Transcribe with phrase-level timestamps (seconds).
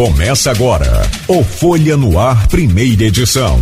[0.00, 3.60] Começa agora o Folha no Ar, primeira edição.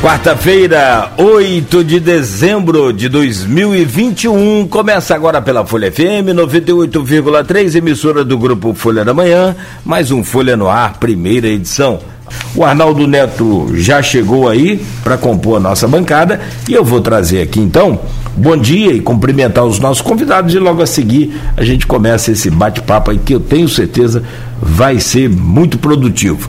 [0.00, 4.68] Quarta-feira, 8 de dezembro de 2021.
[4.68, 9.56] Começa agora pela Folha FM 98,3, emissora do grupo Folha da Manhã.
[9.84, 11.98] Mais um Folha no Ar, primeira edição.
[12.54, 17.42] O Arnaldo Neto já chegou aí para compor a nossa bancada e eu vou trazer
[17.42, 17.98] aqui então
[18.36, 22.50] bom dia e cumprimentar os nossos convidados e logo a seguir a gente começa esse
[22.50, 24.22] bate-papo aí que eu tenho certeza
[24.60, 26.48] vai ser muito produtivo.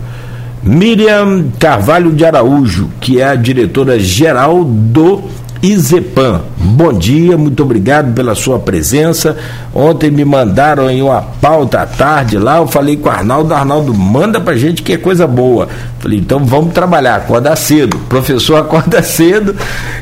[0.63, 5.23] Miriam Carvalho de Araújo, que é a diretora geral do
[5.63, 6.41] Izepan.
[6.58, 9.38] Bom dia, muito obrigado pela sua presença.
[9.73, 13.94] Ontem me mandaram em uma pauta à tarde lá, eu falei com o Arnaldo, Arnaldo,
[13.94, 15.70] manda pra gente que é coisa boa.
[15.99, 17.98] Falei, então vamos trabalhar, acordar cedo.
[18.09, 19.55] professor acorda cedo,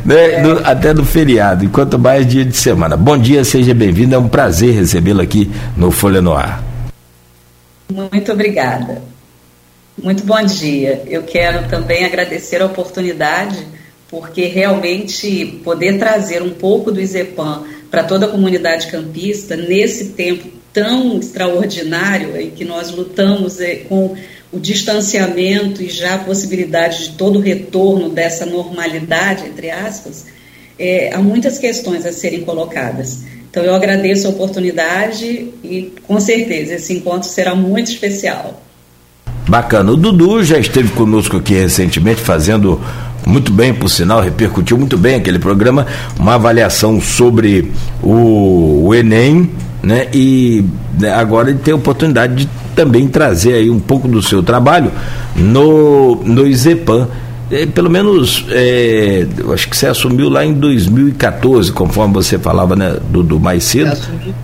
[0.04, 0.42] né, é.
[0.42, 2.98] no, até no feriado, enquanto mais dia de semana.
[2.98, 6.64] Bom dia, seja bem-vindo, é um prazer recebê-lo aqui no Folha no Ar.
[8.12, 9.04] Muito obrigada.
[10.02, 11.04] Muito bom dia.
[11.06, 13.64] Eu quero também agradecer a oportunidade
[14.12, 20.50] porque realmente poder trazer um pouco do IZEPAM para toda a comunidade campista nesse tempo
[20.74, 24.16] tão extraordinário em que nós lutamos eh, com
[24.52, 30.26] o distanciamento e já a possibilidade de todo o retorno dessa normalidade, entre aspas,
[30.78, 33.20] é, há muitas questões a serem colocadas.
[33.50, 38.62] Então, eu agradeço a oportunidade e, com certeza, esse encontro será muito especial.
[39.48, 39.92] Bacana.
[39.92, 42.80] O Dudu já esteve conosco aqui recentemente fazendo
[43.26, 45.86] muito bem, por sinal, repercutiu muito bem aquele programa,
[46.20, 49.52] uma avaliação sobre o, o Enem,
[49.84, 50.08] né?
[50.14, 50.66] E
[51.00, 54.92] né, agora ele tem a oportunidade de também trazer aí um pouco do seu trabalho
[55.36, 57.08] no, no IZEPAN.
[57.52, 62.96] É, pelo menos, é, acho que você assumiu lá em 2014, conforme você falava, né,
[63.10, 63.88] do, do mais cedo.
[63.88, 64.36] Eu assumi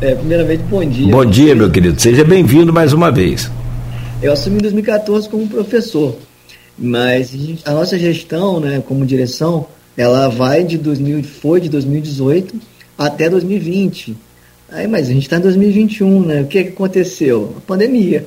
[0.00, 1.12] é, primeiramente, bom dia.
[1.12, 2.00] Bom dia, meu querido.
[2.00, 3.50] Seja bem-vindo mais uma vez.
[4.22, 6.16] Eu assumi em 2014 como professor.
[6.80, 7.30] Mas
[7.66, 12.58] a nossa gestão, né, como direção, ela vai de 2000, foi de 2018
[12.96, 14.16] até 2020.
[14.72, 16.40] Aí, mas a gente está em 2021, né?
[16.40, 17.54] O que, que aconteceu?
[17.58, 18.26] A pandemia.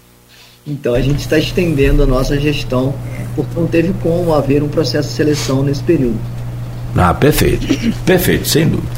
[0.66, 2.94] então a gente está estendendo a nossa gestão,
[3.34, 6.18] porque não teve como haver um processo de seleção nesse período.
[6.96, 7.66] Ah, perfeito.
[8.04, 8.88] Perfeito, sem dúvida.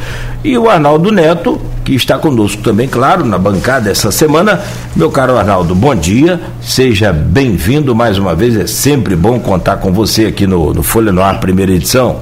[0.42, 4.62] E o Arnaldo Neto, que está conosco também, claro, na bancada essa semana.
[4.94, 6.40] Meu caro Arnaldo, bom dia.
[6.62, 8.56] Seja bem-vindo mais uma vez.
[8.56, 12.20] É sempre bom contar com você aqui no, no Folha no Ar, primeira edição.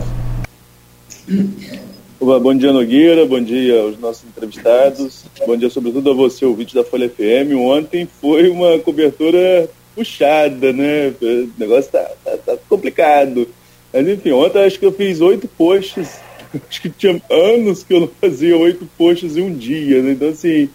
[2.18, 3.26] Bom dia, Nogueira.
[3.26, 5.26] Bom dia aos nossos entrevistados.
[5.46, 7.52] Bom dia, sobretudo, a você, ouvinte da Folha FM.
[7.58, 11.12] Ontem foi uma cobertura puxada, né?
[11.20, 13.46] O negócio está tá, tá complicado
[13.92, 16.20] mas enfim, ontem acho que eu fiz oito posts.
[16.68, 20.02] Acho que tinha anos que eu não fazia oito posts em um dia.
[20.02, 20.12] Né?
[20.12, 20.68] Então, assim,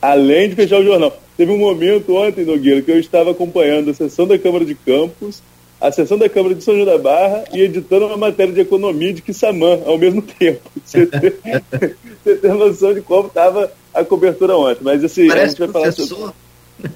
[0.00, 1.20] além de fechar o jornal.
[1.36, 5.42] Teve um momento ontem, Nogueira, que eu estava acompanhando a sessão da Câmara de Campos,
[5.78, 9.12] a sessão da Câmara de São João da Barra e editando uma matéria de economia
[9.12, 10.60] de Quissamã ao mesmo tempo.
[10.82, 11.32] Você tem,
[12.24, 14.82] você tem noção de como estava a cobertura ontem.
[14.82, 16.06] Mas assim, Parece a gente vai professor.
[16.08, 16.46] falar sobre.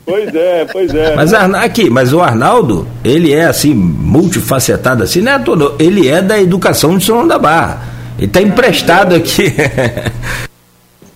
[0.04, 1.16] Pois é, pois é.
[1.16, 6.20] Mas aqui, mas o Arnaldo, ele é assim, multifacetado assim, não é todo, ele é
[6.20, 7.99] da educação de São da Barra.
[8.20, 9.44] Ele está emprestado aqui.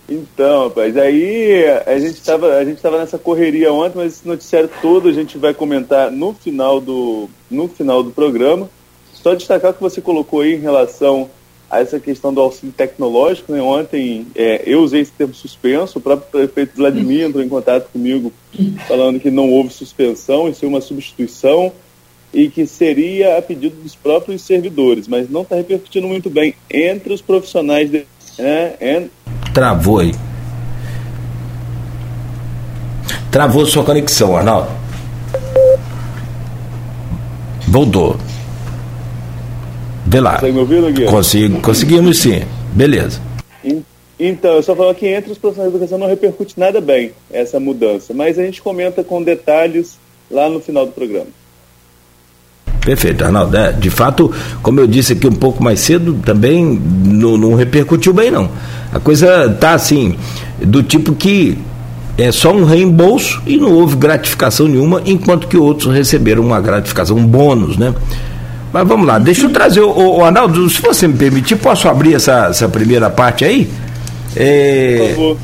[0.07, 4.71] Então, rapaz, aí a gente estava a gente tava nessa correria ontem, mas esse noticiário
[4.83, 8.69] todo a gente vai comentar no final do no final do programa.
[9.13, 11.31] Só destacar que você colocou aí em relação
[11.71, 13.53] a essa questão do auxílio tecnológico.
[13.53, 13.61] Né?
[13.61, 18.33] Ontem é, eu usei esse termo suspenso, o próprio prefeito Vladimir entrou em contato comigo
[18.87, 21.73] falando que não houve suspensão, isso é uma substituição
[22.35, 27.15] e que seria a pedido dos próprios servidores, mas não está repercutindo muito bem entre
[27.15, 27.89] os profissionais.
[27.91, 28.05] De,
[28.37, 28.75] né?
[28.83, 29.09] And...
[29.55, 30.13] Travou aí.
[33.31, 34.69] Travou sua conexão, Arnaldo.
[37.69, 38.17] Voltou.
[40.07, 40.35] Vê lá.
[40.35, 41.07] Consegue me ouvir?
[41.07, 42.43] Consigo, conseguimos sim.
[42.73, 43.21] Beleza.
[44.19, 47.59] Então, eu só falo que entre os profissionais de educação não repercute nada bem essa
[47.59, 49.99] mudança, mas a gente comenta com detalhes
[50.31, 51.27] lá no final do programa.
[52.85, 53.57] Perfeito, Arnaldo.
[53.57, 54.31] É, de fato,
[54.63, 58.49] como eu disse aqui um pouco mais cedo, também não, não repercutiu bem, não.
[58.93, 60.17] A coisa tá assim,
[60.63, 61.59] do tipo que
[62.17, 67.17] é só um reembolso e não houve gratificação nenhuma, enquanto que outros receberam uma gratificação,
[67.17, 67.93] um bônus, né?
[68.73, 72.15] Mas vamos lá, deixa eu trazer o, o Arnaldo, se você me permitir, posso abrir
[72.15, 73.71] essa, essa primeira parte aí?
[74.37, 75.37] É, Por favor.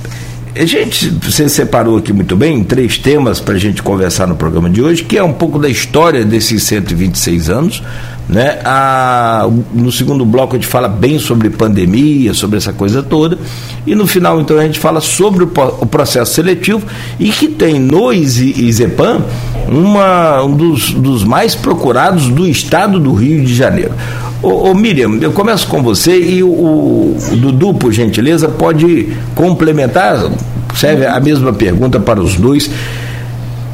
[0.54, 4.68] A gente, você separou aqui muito bem três temas para a gente conversar no programa
[4.68, 7.82] de hoje, que é um pouco da história desses 126 anos,
[8.28, 8.58] né?
[8.64, 13.38] A, no segundo bloco a gente fala bem sobre pandemia, sobre essa coisa toda,
[13.86, 15.50] e no final então a gente fala sobre o,
[15.80, 16.82] o processo seletivo
[17.18, 19.24] e que tem no Izepan
[19.68, 23.94] uma, um dos, dos mais procurados do estado do Rio de Janeiro.
[24.42, 30.30] Ô, ô, Miriam, eu começo com você e o, o, Dudu, por gentileza, pode complementar,
[30.74, 32.70] serve a mesma pergunta para os dois.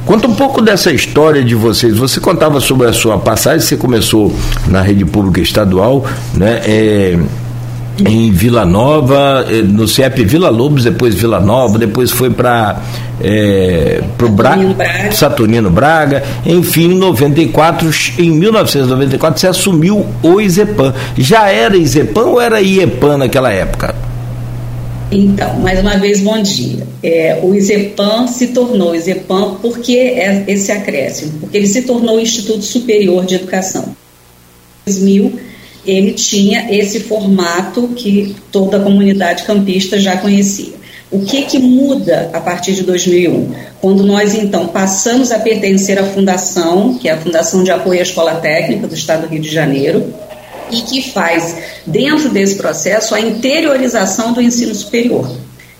[0.04, 1.96] Conta um pouco dessa história de vocês.
[1.96, 4.34] Você contava sobre a sua passagem, você começou
[4.68, 6.04] na rede pública estadual,
[6.34, 6.60] né?
[6.64, 7.18] É,
[8.04, 12.82] em Vila Nova, eh, no CEP Vila Lobos, depois Vila Nova, depois foi para
[13.20, 15.12] é, o Braga, Braga.
[15.12, 17.88] Saturnino Braga, enfim, em 94,
[18.18, 20.94] em 1994 você assumiu o Izepan.
[21.16, 23.94] Já era Izepan ou era IEPAN naquela época?
[25.10, 26.86] Então, mais uma vez, bom dia.
[27.02, 32.20] É, o Izepan se tornou Izepan porque é esse acréscimo, porque ele se tornou o
[32.20, 33.94] Instituto Superior de Educação.
[34.86, 35.40] Em 2000,
[35.86, 40.74] ele tinha esse formato que toda a comunidade campista já conhecia.
[41.10, 43.54] O que, que muda a partir de 2001?
[43.80, 48.02] Quando nós, então, passamos a pertencer à fundação, que é a Fundação de Apoio à
[48.02, 50.12] Escola Técnica do Estado do Rio de Janeiro,
[50.70, 51.56] e que faz,
[51.86, 55.30] dentro desse processo, a interiorização do ensino superior.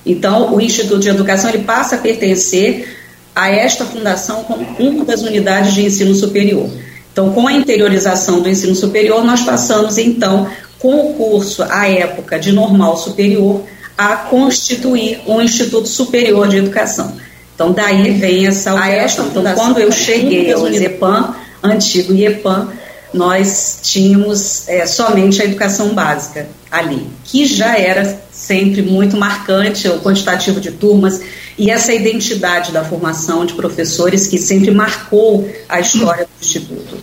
[0.05, 2.97] Então, o Instituto de Educação ele passa a pertencer
[3.35, 6.71] a esta fundação como uma das unidades de ensino superior.
[7.17, 10.47] Então, com a interiorização do ensino superior, nós passamos, então,
[10.79, 13.63] com o curso, à época de normal superior,
[13.97, 17.17] a constituir um Instituto Superior de Educação.
[17.55, 19.29] Então, daí vem essa alteração.
[19.29, 22.69] Então, quando eu cheguei ao IEPAM, antigo IEPAM,
[23.17, 30.01] nós tínhamos é, somente a educação básica ali, que já era sempre muito marcante, o
[30.01, 31.21] quantitativo de turmas
[31.59, 36.99] e essa identidade da formação de professores que sempre marcou a história do Instituto.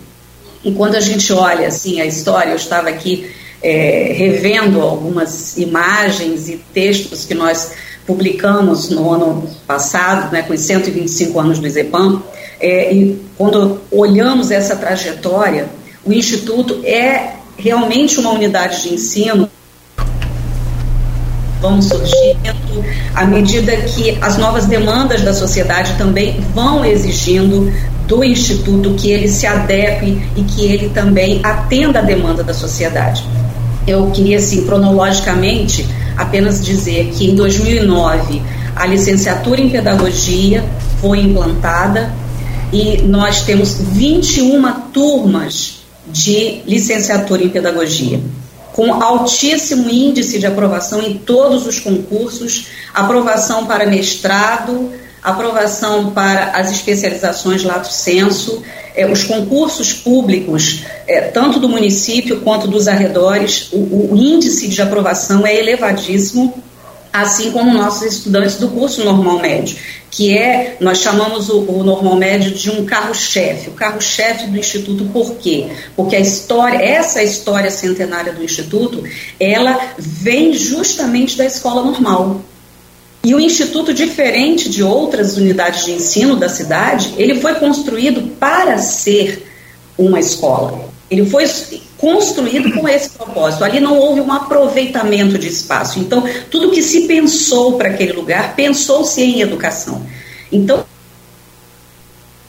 [0.64, 3.30] E quando a gente olha assim a história, eu estava aqui
[3.62, 7.72] é, revendo algumas imagens e textos que nós
[8.06, 12.22] publicamos no ano passado, né, com os 125 anos do IZEPAM,
[12.60, 15.68] é, e quando olhamos essa trajetória,
[16.06, 19.50] o Instituto é realmente uma unidade de ensino
[21.62, 22.84] vão surgindo
[23.16, 27.72] à medida que as novas demandas da sociedade também vão exigindo
[28.06, 33.24] do Instituto que ele se adeque e que ele também atenda a demanda da sociedade.
[33.88, 38.42] Eu queria, assim, cronologicamente, apenas dizer que em 2009
[38.76, 40.66] a licenciatura em pedagogia
[41.00, 42.12] foi implantada
[42.74, 48.22] e nós temos 21 turmas de licenciatura em pedagogia,
[48.74, 54.92] com altíssimo índice de aprovação em todos os concursos, aprovação para mestrado,
[55.22, 58.62] aprovação para as especializações lato senso,
[58.96, 64.82] é, os concursos públicos, é, tanto do município quanto dos arredores, o, o índice de
[64.82, 66.62] aprovação é elevadíssimo,
[67.14, 69.78] assim como nossos estudantes do curso normal médio,
[70.10, 75.06] que é, nós chamamos o, o normal médio de um carro-chefe, o carro-chefe do Instituto,
[75.06, 75.68] por quê?
[75.96, 79.04] Porque a história, essa história centenária do Instituto,
[79.40, 82.42] ela vem justamente da escola normal.
[83.24, 88.80] E o Instituto, diferente de outras unidades de ensino da cidade, ele foi construído para
[88.80, 89.48] ser
[89.98, 90.93] uma escola.
[91.14, 91.46] Ele foi
[91.98, 93.64] construído com esse propósito.
[93.64, 96.00] Ali não houve um aproveitamento de espaço.
[96.00, 100.06] Então, tudo que se pensou para aquele lugar, pensou-se em educação.
[100.52, 100.84] Então,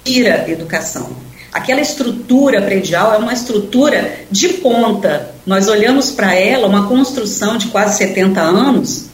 [0.03, 1.11] tira educação.
[1.53, 5.35] Aquela estrutura predial é uma estrutura de ponta.
[5.47, 9.07] Nós olhamos para ela, uma construção de quase 70 anos,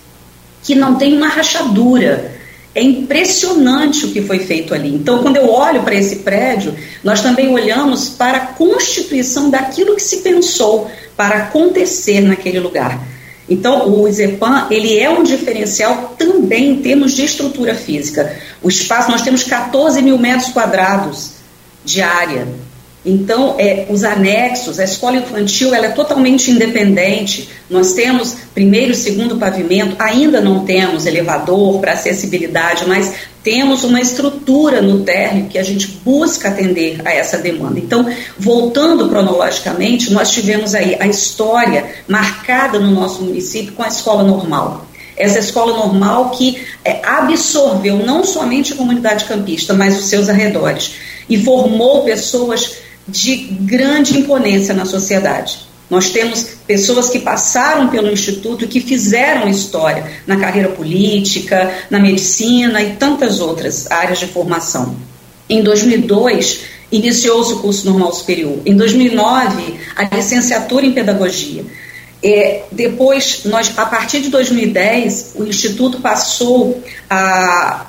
[0.63, 2.40] que não tem uma rachadura.
[2.81, 4.89] É impressionante o que foi feito ali.
[4.89, 10.03] Então, quando eu olho para esse prédio, nós também olhamos para a constituição daquilo que
[10.03, 13.07] se pensou para acontecer naquele lugar.
[13.47, 18.35] Então, o IZEPAN, ele é um diferencial também em termos de estrutura física.
[18.63, 21.33] O espaço, nós temos 14 mil metros quadrados
[21.85, 22.49] de área.
[23.05, 27.49] Então, é, os anexos, a escola infantil, ela é totalmente independente.
[27.69, 34.03] Nós temos primeiro e segundo pavimento, ainda não temos elevador para acessibilidade, mas temos uma
[34.03, 37.79] estrutura no térreo que a gente busca atender a essa demanda.
[37.79, 38.07] Então,
[38.39, 44.87] voltando cronologicamente, nós tivemos aí a história marcada no nosso município com a escola normal.
[45.17, 50.93] Essa escola normal que é, absorveu não somente a comunidade campista, mas os seus arredores
[51.31, 52.79] e formou pessoas
[53.11, 55.69] de grande imponência na sociedade.
[55.91, 61.99] Nós temos pessoas que passaram pelo Instituto e que fizeram história na carreira política, na
[61.99, 64.95] medicina e tantas outras áreas de formação.
[65.49, 66.61] Em 2002,
[66.93, 68.61] iniciou-se o curso normal superior.
[68.65, 71.65] Em 2009, a licenciatura em pedagogia.
[72.23, 77.87] É, depois, nós, a partir de 2010, o Instituto passou a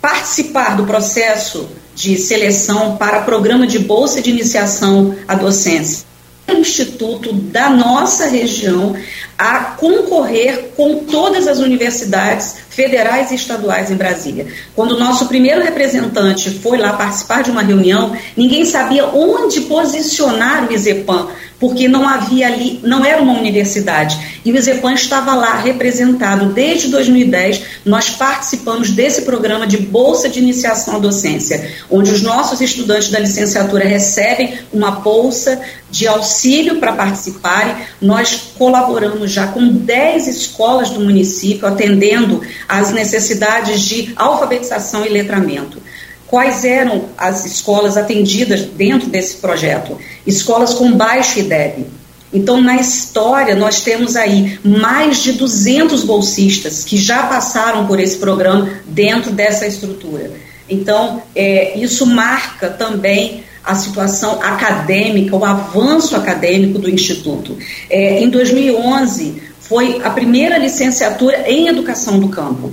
[0.00, 6.04] participar do processo de seleção para programa de bolsa de iniciação à docência.
[6.48, 8.96] O Instituto da nossa região
[9.38, 14.46] a concorrer com todas as universidades federais e estaduais em Brasília.
[14.74, 20.68] Quando o nosso primeiro representante foi lá participar de uma reunião, ninguém sabia onde posicionar
[20.68, 21.28] o ISEPAM,
[21.60, 24.18] porque não havia ali, não era uma universidade.
[24.44, 27.62] E o ISEPAN estava lá representado desde 2010.
[27.84, 33.20] Nós participamos desse programa de Bolsa de Iniciação à Docência, onde os nossos estudantes da
[33.20, 35.60] licenciatura recebem uma bolsa
[35.90, 37.76] de auxílio para participarem.
[38.00, 45.82] Nós colaboramos já com 10 escolas do município, atendendo às necessidades de alfabetização e letramento.
[46.28, 49.98] Quais eram as escolas atendidas dentro desse projeto?
[50.24, 51.86] Escolas com baixo IDEB.
[52.32, 58.16] Então, na história, nós temos aí mais de 200 bolsistas que já passaram por esse
[58.16, 60.30] programa dentro dessa estrutura.
[60.70, 67.56] Então, é, isso marca também a situação acadêmica, o avanço acadêmico do Instituto.
[67.88, 72.72] É, em 2011, foi a primeira licenciatura em educação do campo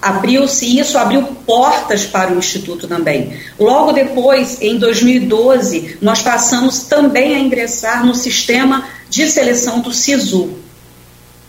[0.00, 3.32] abriu-se isso, abriu portas para o Instituto também.
[3.58, 10.67] Logo depois, em 2012, nós passamos também a ingressar no sistema de seleção do SISU.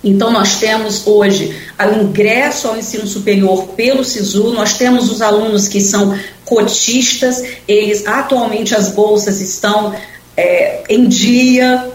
[0.03, 5.67] Então, nós temos hoje o ingresso ao ensino superior pelo SISU, nós temos os alunos
[5.67, 9.93] que são cotistas, eles atualmente as bolsas estão
[10.37, 11.85] é, em dia,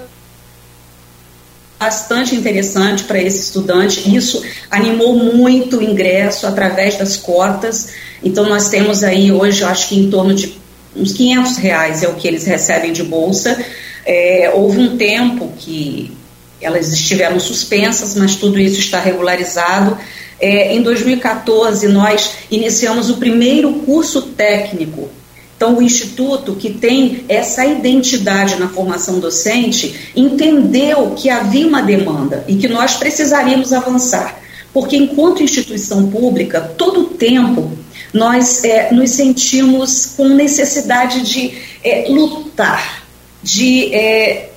[1.78, 4.14] bastante interessante para esse estudante.
[4.14, 7.88] Isso animou muito o ingresso através das cotas.
[8.22, 10.58] Então, nós temos aí hoje, acho que em torno de
[10.94, 13.62] uns 500 reais é o que eles recebem de bolsa.
[14.06, 16.12] É, houve um tempo que
[16.60, 19.98] elas estiveram suspensas, mas tudo isso está regularizado.
[20.40, 25.08] É, em 2014, nós iniciamos o primeiro curso técnico
[25.56, 32.44] então, o Instituto, que tem essa identidade na formação docente, entendeu que havia uma demanda
[32.48, 34.40] e que nós precisaríamos avançar.
[34.72, 37.72] Porque, enquanto instituição pública, todo o tempo
[38.12, 43.04] nós é, nos sentimos com necessidade de é, lutar,
[43.42, 44.50] de é,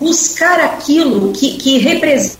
[0.00, 2.38] buscar aquilo que, que representa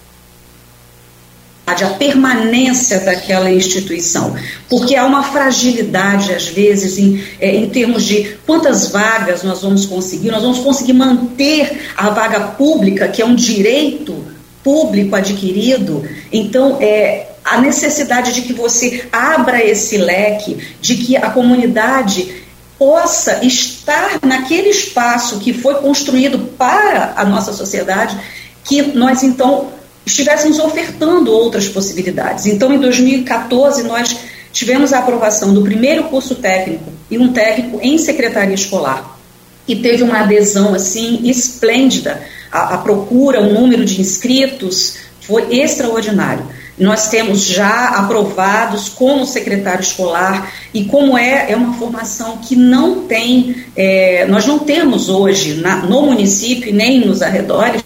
[1.66, 4.34] a permanência daquela instituição,
[4.68, 9.84] porque há uma fragilidade, às vezes, em, é, em termos de quantas vagas nós vamos
[9.86, 14.24] conseguir, nós vamos conseguir manter a vaga pública, que é um direito
[14.64, 21.30] público adquirido, então é a necessidade de que você abra esse leque, de que a
[21.30, 22.47] comunidade
[22.78, 28.16] possa estar naquele espaço que foi construído para a nossa sociedade,
[28.64, 29.72] que nós então
[30.06, 32.46] estivéssemos ofertando outras possibilidades.
[32.46, 34.16] Então, em 2014, nós
[34.52, 39.18] tivemos a aprovação do primeiro curso técnico e um técnico em secretaria escolar.
[39.66, 42.22] E teve uma adesão assim esplêndida.
[42.50, 46.46] A, a procura, o número de inscritos foi extraordinário.
[46.78, 53.02] Nós temos já aprovados como secretário escolar e como é, é uma formação que não
[53.06, 57.82] tem, é, nós não temos hoje na, no município nem nos arredores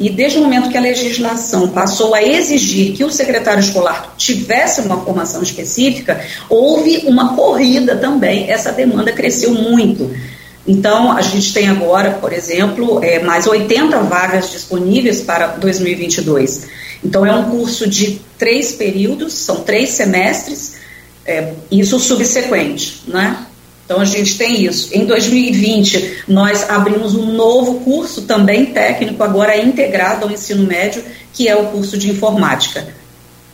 [0.00, 4.80] e desde o momento que a legislação passou a exigir que o secretário escolar tivesse
[4.80, 10.10] uma formação específica, houve uma corrida também, essa demanda cresceu muito.
[10.66, 16.66] Então, a gente tem agora, por exemplo, é, mais 80 vagas disponíveis para 2022.
[17.04, 20.74] Então, é um curso de três períodos, são três semestres,
[21.24, 23.46] é, isso subsequente, né?
[23.90, 24.96] Então a gente tem isso.
[24.96, 31.02] Em 2020, nós abrimos um novo curso também técnico, agora integrado ao ensino médio,
[31.34, 32.86] que é o curso de informática.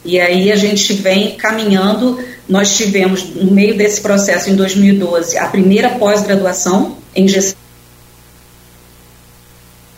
[0.04, 2.22] E aí a gente vem caminhando.
[2.46, 7.58] Nós tivemos, no meio desse processo, em 2012, a primeira pós-graduação em gestão.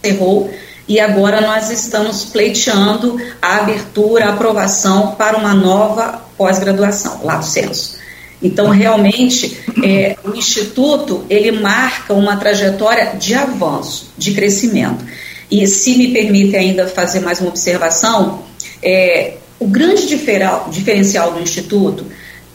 [0.04, 0.54] Encerrou,
[0.88, 7.44] e agora nós estamos pleiteando a abertura, a aprovação para uma nova pós-graduação, lá do
[7.44, 7.98] censo.
[8.42, 15.04] Então, realmente, é, o Instituto, ele marca uma trajetória de avanço, de crescimento.
[15.50, 18.44] E se me permite ainda fazer mais uma observação,
[18.82, 22.06] é, o grande diferencial do Instituto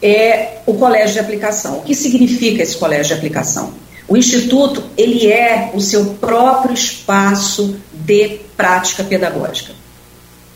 [0.02, 1.80] é o colégio de aplicação.
[1.80, 3.83] O que significa esse colégio de aplicação?
[4.08, 9.74] O instituto ele é o seu próprio espaço de prática pedagógica.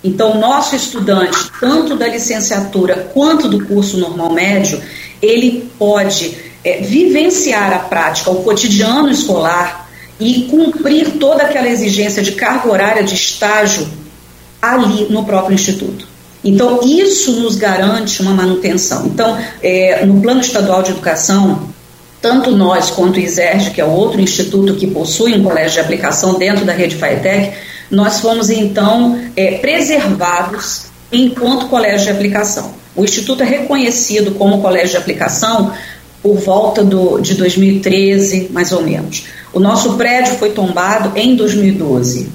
[0.03, 4.81] Então, nosso estudante, tanto da licenciatura quanto do curso normal médio,
[5.21, 9.89] ele pode é, vivenciar a prática, o cotidiano escolar
[10.19, 13.87] e cumprir toda aquela exigência de carga horária de estágio
[14.61, 16.07] ali no próprio instituto.
[16.43, 19.07] Então, isso nos garante uma manutenção.
[19.07, 21.69] Então, é, no Plano Estadual de Educação,
[22.27, 26.33] tanto nós quanto o ISERG, que é outro instituto que possui um colégio de aplicação
[26.33, 27.53] dentro da rede FAETEC,
[27.89, 32.73] nós fomos então é, preservados enquanto colégio de aplicação.
[32.93, 35.71] O instituto é reconhecido como colégio de aplicação
[36.21, 39.23] por volta do, de 2013, mais ou menos.
[39.53, 42.27] O nosso prédio foi tombado em 2012.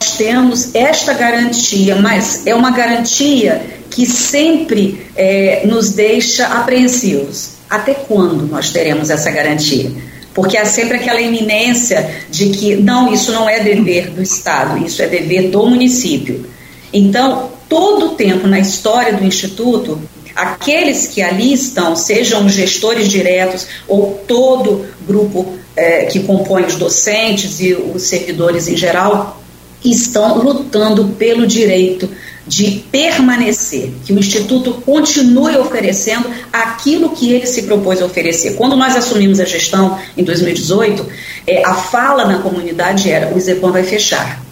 [0.00, 7.57] Nós temos esta garantia, mas é uma garantia que sempre é, nos deixa apreensivos.
[7.68, 9.90] Até quando nós teremos essa garantia?
[10.34, 15.02] Porque há sempre aquela iminência de que, não, isso não é dever do Estado, isso
[15.02, 16.46] é dever do município.
[16.92, 20.00] Então, todo o tempo na história do Instituto,
[20.34, 27.60] aqueles que ali estão, sejam gestores diretos ou todo grupo é, que compõe os docentes
[27.60, 29.42] e os servidores em geral,
[29.84, 32.08] estão lutando pelo direito
[32.48, 38.54] de permanecer, que o Instituto continue oferecendo aquilo que ele se propôs a oferecer.
[38.54, 41.06] Quando nós assumimos a gestão em 2018,
[41.46, 44.42] é, a fala na comunidade era: o ISEPAM vai fechar.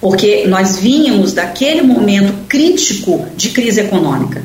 [0.00, 4.42] Porque nós vínhamos daquele momento crítico de crise econômica,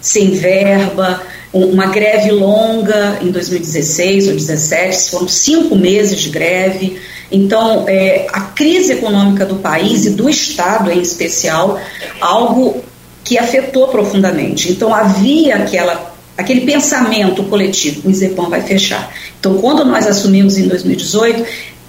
[0.00, 6.98] sem verba, uma greve longa em 2016 ou 2017, foram cinco meses de greve.
[7.30, 11.80] Então, é, a crise econômica do país e do Estado em especial,
[12.20, 12.82] algo
[13.24, 14.70] que afetou profundamente.
[14.70, 19.12] Então, havia aquela, aquele pensamento coletivo: o ISEPAM vai fechar.
[19.40, 21.44] Então, quando nós assumimos em 2018,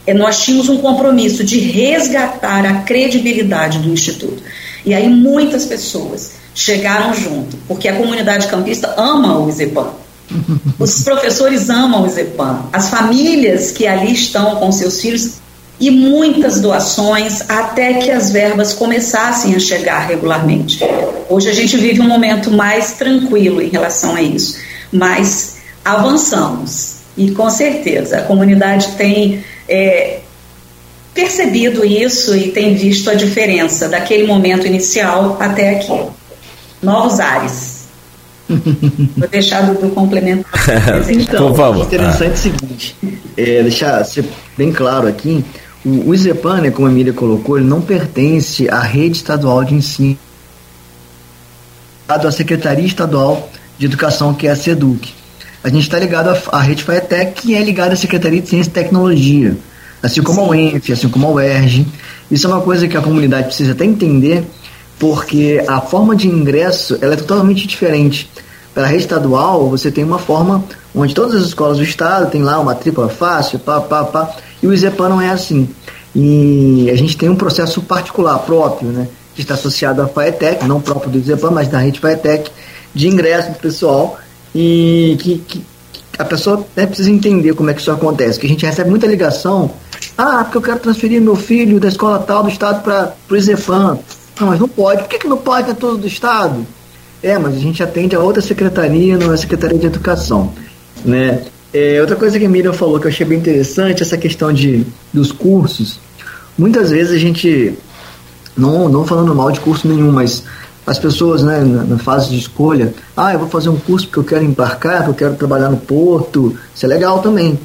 [0.07, 4.41] é, nós tínhamos um compromisso de resgatar a credibilidade do Instituto.
[4.85, 10.04] E aí, muitas pessoas chegaram junto, porque a comunidade campista ama o ISEPAM.
[10.79, 15.33] Os professores amam o Zepan, as famílias que ali estão com seus filhos
[15.79, 20.79] e muitas doações até que as verbas começassem a chegar regularmente.
[21.29, 24.57] Hoje a gente vive um momento mais tranquilo em relação a isso,
[24.91, 30.19] mas avançamos e com certeza a comunidade tem é,
[31.13, 36.01] percebido isso e tem visto a diferença daquele momento inicial até aqui.
[36.81, 37.74] Novos ares.
[39.17, 40.45] Vou deixar do complemento.
[41.09, 41.85] então, Por favor.
[41.85, 42.95] interessante é o seguinte,
[43.35, 44.25] é, deixar ser
[44.57, 45.43] bem claro aqui,
[45.83, 49.73] o, o ISEPAN, né, como a Emília colocou, ele não pertence à rede estadual de
[49.73, 50.17] ensino,
[52.07, 55.13] à Secretaria Estadual de Educação, que é a SEDUC.
[55.63, 58.69] A gente está ligado à, à rede FAETEC, que é ligada à Secretaria de Ciência
[58.69, 59.57] e Tecnologia,
[60.03, 60.47] assim como Sim.
[60.47, 61.87] ao ENF, assim como ao ERG.
[62.29, 64.43] Isso é uma coisa que a comunidade precisa até entender,
[64.99, 68.29] porque a forma de ingresso ela é totalmente diferente.
[68.73, 72.43] Para a rede estadual, você tem uma forma onde todas as escolas do estado tem
[72.43, 75.69] lá uma matrícula fácil, pá, pá, pá, e o ISEPAN não é assim.
[76.13, 80.81] E a gente tem um processo particular próprio, né, que está associado à FAETEC, não
[80.81, 82.51] próprio do ISEPAN, mas da rede FAETEC,
[82.93, 84.17] de ingresso do pessoal,
[84.53, 85.63] e que, que
[86.17, 89.07] a pessoa né, precisa entender como é que isso acontece, que a gente recebe muita
[89.07, 89.71] ligação,
[90.17, 93.99] ah, porque eu quero transferir meu filho da escola tal do estado para o ISEPAN,
[94.39, 95.03] não, mas não pode.
[95.03, 96.65] Por que, que não pode ter todo do Estado?
[97.23, 100.53] É, mas a gente atende a outra secretaria, não é a Secretaria de Educação.
[101.03, 101.43] Né?
[101.73, 104.85] É, outra coisa que a Miriam falou que eu achei bem interessante, essa questão de,
[105.11, 105.99] dos cursos.
[106.57, 107.77] Muitas vezes a gente,
[108.55, 110.43] não, não falando mal de curso nenhum, mas
[110.85, 114.19] as pessoas né, na, na, fase de escolha, ah, eu vou fazer um curso porque
[114.19, 117.59] eu quero embarcar, porque eu quero trabalhar no porto, isso é legal também.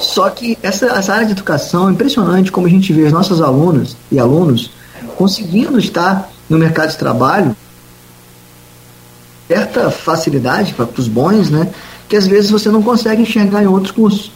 [0.00, 3.40] Só que essa, essa área de educação é impressionante como a gente vê as nossas
[3.40, 4.70] alunas e alunos
[5.22, 7.54] conseguindo estar no mercado de trabalho,
[9.46, 11.68] certa facilidade para os bons, né?
[12.08, 14.32] Que às vezes você não consegue enxergar em outros cursos.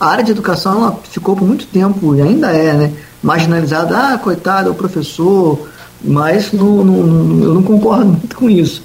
[0.00, 2.92] A área de educação ela ficou por muito tempo, e ainda é, né?
[3.22, 5.68] Marginalizada, ah, coitado, é o professor,
[6.02, 8.82] mas eu não concordo muito com isso.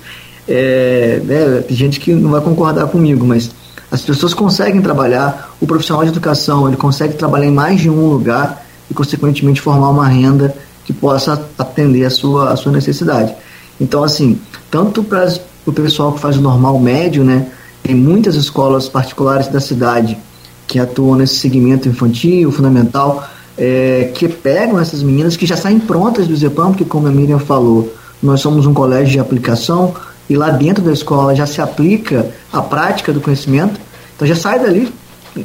[0.49, 3.51] É, né, tem gente que não vai concordar comigo, mas
[3.89, 8.09] as pessoas conseguem trabalhar, o profissional de educação ele consegue trabalhar em mais de um
[8.09, 10.53] lugar e, consequentemente, formar uma renda
[10.87, 13.35] que possa atender a sua, a sua necessidade.
[13.79, 14.39] Então, assim,
[14.71, 15.31] tanto para
[15.65, 17.47] o pessoal que faz o normal médio, né,
[17.83, 20.17] tem muitas escolas particulares da cidade
[20.65, 26.25] que atuam nesse segmento infantil, fundamental, é, que pegam essas meninas que já saem prontas
[26.25, 29.93] do ZEPAM, porque, como a Miriam falou, nós somos um colégio de aplicação
[30.29, 33.79] e lá dentro da escola já se aplica a prática do conhecimento,
[34.15, 34.91] então já sai dali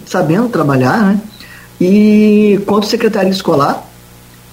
[0.06, 1.20] sabendo trabalhar, né?
[1.80, 3.91] E quanto secretaria escolar,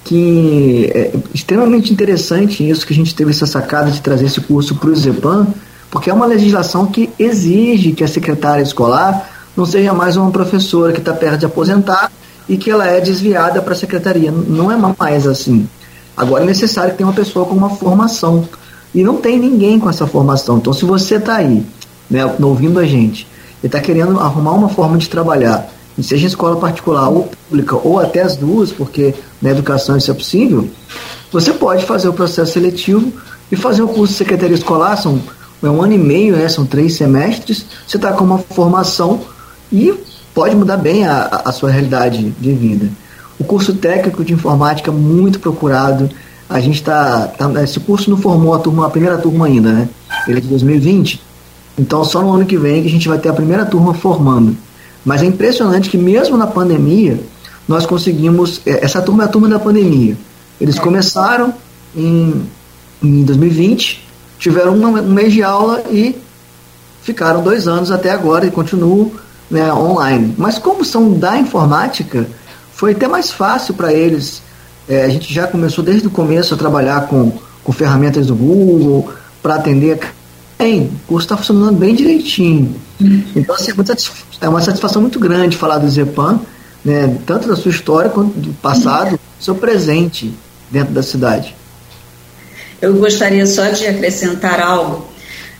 [0.03, 4.75] que é extremamente interessante isso que a gente teve essa sacada de trazer esse curso
[4.75, 5.47] para o ZEPAM,
[5.91, 10.93] porque é uma legislação que exige que a secretária escolar não seja mais uma professora
[10.93, 12.11] que está perto de aposentar
[12.47, 14.31] e que ela é desviada para a secretaria.
[14.31, 15.67] Não é mais assim.
[16.15, 18.47] Agora é necessário que tenha uma pessoa com uma formação.
[18.93, 20.57] E não tem ninguém com essa formação.
[20.57, 21.63] Então, se você está aí,
[22.09, 23.27] né, ouvindo a gente,
[23.61, 25.69] e está querendo arrumar uma forma de trabalhar,
[26.03, 30.69] seja escola particular ou pública, ou até as duas, porque na educação isso é possível,
[31.31, 33.11] você pode fazer o processo seletivo
[33.51, 35.21] e fazer o curso de secretaria escolar, são
[35.61, 39.19] é um ano e meio, né, são três semestres, você está com uma formação
[39.71, 39.93] e
[40.33, 42.89] pode mudar bem a, a sua realidade de vida.
[43.37, 46.09] O curso técnico de informática muito procurado.
[46.49, 47.27] A gente está.
[47.27, 49.89] Tá, esse curso não formou a turma, a primeira turma ainda, né?
[50.27, 51.21] Ele é de 2020.
[51.77, 54.57] Então só no ano que vem que a gente vai ter a primeira turma formando.
[55.09, 57.19] Mas é impressionante que mesmo na pandemia,
[57.67, 58.61] nós conseguimos.
[58.63, 60.15] É, essa turma é a turma da pandemia.
[60.61, 60.79] Eles é.
[60.79, 61.51] começaram
[61.95, 62.43] em,
[63.01, 66.15] em 2020, tiveram um, um mês de aula e
[67.01, 69.11] ficaram dois anos até agora e continuam
[69.49, 70.35] né, online.
[70.37, 72.27] Mas como são da informática,
[72.71, 74.43] foi até mais fácil para eles.
[74.87, 79.11] É, a gente já começou desde o começo a trabalhar com, com ferramentas do Google
[79.41, 79.99] para atender.
[80.59, 82.75] Bem, o curso está funcionando bem direitinho.
[83.33, 86.41] Então, assim, é, é uma satisfação muito grande falar do Zepan,
[86.83, 90.33] né, tanto da sua história quanto do passado, do seu presente
[90.69, 91.55] dentro da cidade.
[92.81, 95.07] Eu gostaria só de acrescentar algo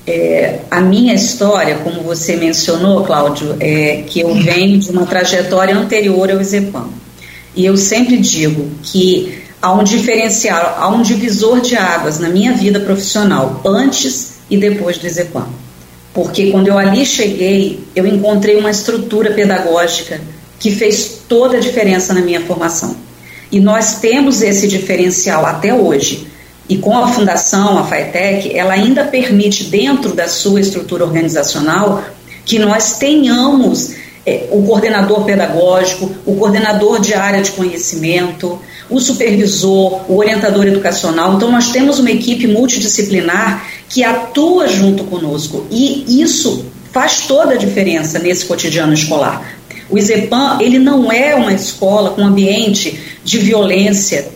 [0.06, 5.78] é, a minha história, como você mencionou, Cláudio, é que eu venho de uma trajetória
[5.78, 6.88] anterior ao IZEPAM.
[7.56, 12.54] E eu sempre digo que há um diferencial, há um divisor de águas na minha
[12.54, 15.48] vida profissional, antes e depois do IZEPAM.
[16.14, 20.20] Porque quando eu ali cheguei, eu encontrei uma estrutura pedagógica
[20.60, 22.96] que fez toda a diferença na minha formação.
[23.52, 26.28] E nós temos esse diferencial até hoje.
[26.68, 32.04] E com a fundação, a FAETEC, ela ainda permite, dentro da sua estrutura organizacional,
[32.46, 40.12] que nós tenhamos é, o coordenador pedagógico, o coordenador de área de conhecimento, o supervisor,
[40.12, 41.36] o orientador educacional.
[41.36, 47.58] Então, nós temos uma equipe multidisciplinar que atua junto conosco e isso faz toda a
[47.58, 49.58] diferença nesse cotidiano escolar.
[49.90, 54.30] O IZEPAM, ele não é uma escola com ambiente de violência,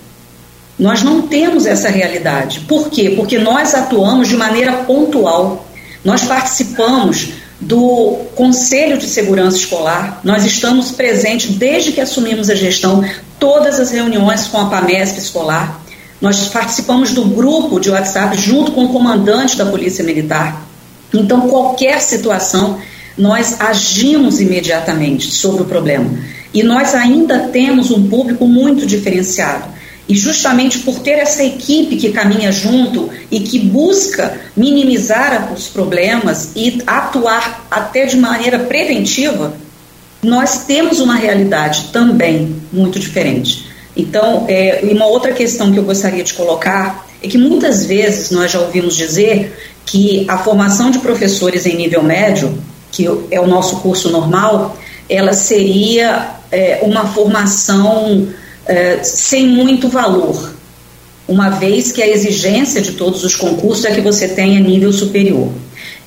[0.78, 2.62] nós não temos essa realidade.
[2.62, 3.13] Por quê?
[3.16, 5.68] Porque nós atuamos de maneira pontual.
[6.04, 7.30] Nós participamos
[7.62, 13.04] do Conselho de Segurança Escolar, nós estamos presentes desde que assumimos a gestão,
[13.39, 15.82] todas as reuniões com a PAMESP escolar.
[16.24, 20.66] Nós participamos do grupo de WhatsApp junto com o comandante da Polícia Militar.
[21.14, 22.80] Então, qualquer situação,
[23.18, 26.10] nós agimos imediatamente sobre o problema.
[26.54, 29.66] E nós ainda temos um público muito diferenciado.
[30.08, 36.52] E justamente por ter essa equipe que caminha junto e que busca minimizar os problemas
[36.56, 39.58] e atuar até de maneira preventiva,
[40.24, 43.73] nós temos uma realidade também muito diferente.
[43.95, 48.51] Então, é, uma outra questão que eu gostaria de colocar é que muitas vezes nós
[48.51, 52.58] já ouvimos dizer que a formação de professores em nível médio,
[52.91, 54.77] que é o nosso curso normal,
[55.10, 58.27] ela seria é, uma formação
[58.65, 60.53] é, sem muito valor,
[61.27, 65.49] uma vez que a exigência de todos os concursos é que você tenha nível superior.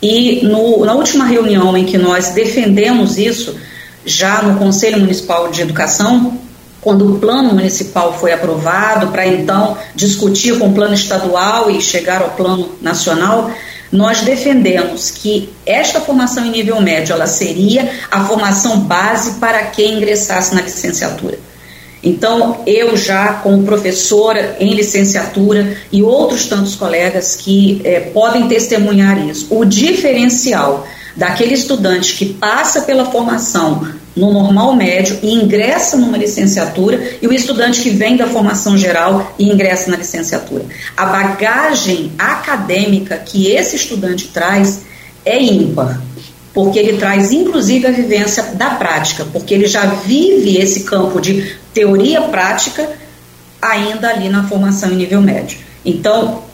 [0.02, 3.56] E no, na última reunião em que nós defendemos isso,
[4.04, 6.38] já no Conselho Municipal de Educação,
[6.86, 12.22] quando o plano municipal foi aprovado, para então discutir com o plano estadual e chegar
[12.22, 13.50] ao plano nacional,
[13.90, 19.94] nós defendemos que esta formação em nível médio ela seria a formação base para quem
[19.94, 21.36] ingressasse na licenciatura.
[22.04, 29.18] Então, eu já, como professora em licenciatura e outros tantos colegas que é, podem testemunhar
[29.26, 36.16] isso, o diferencial daquele estudante que passa pela formação no normal médio e ingressa numa
[36.16, 40.64] licenciatura e o estudante que vem da formação geral e ingressa na licenciatura.
[40.96, 44.82] A bagagem acadêmica que esse estudante traz
[45.24, 46.00] é ímpar
[46.56, 51.54] porque ele traz inclusive a vivência da prática, porque ele já vive esse campo de
[51.74, 52.88] teoria prática
[53.60, 55.58] ainda ali na formação em nível médio.
[55.84, 56.44] Então,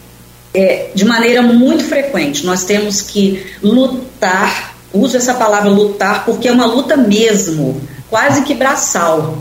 [0.53, 6.53] é, de maneira muito frequente, nós temos que lutar, uso essa palavra lutar porque é
[6.53, 9.39] uma luta mesmo, quase que braçal,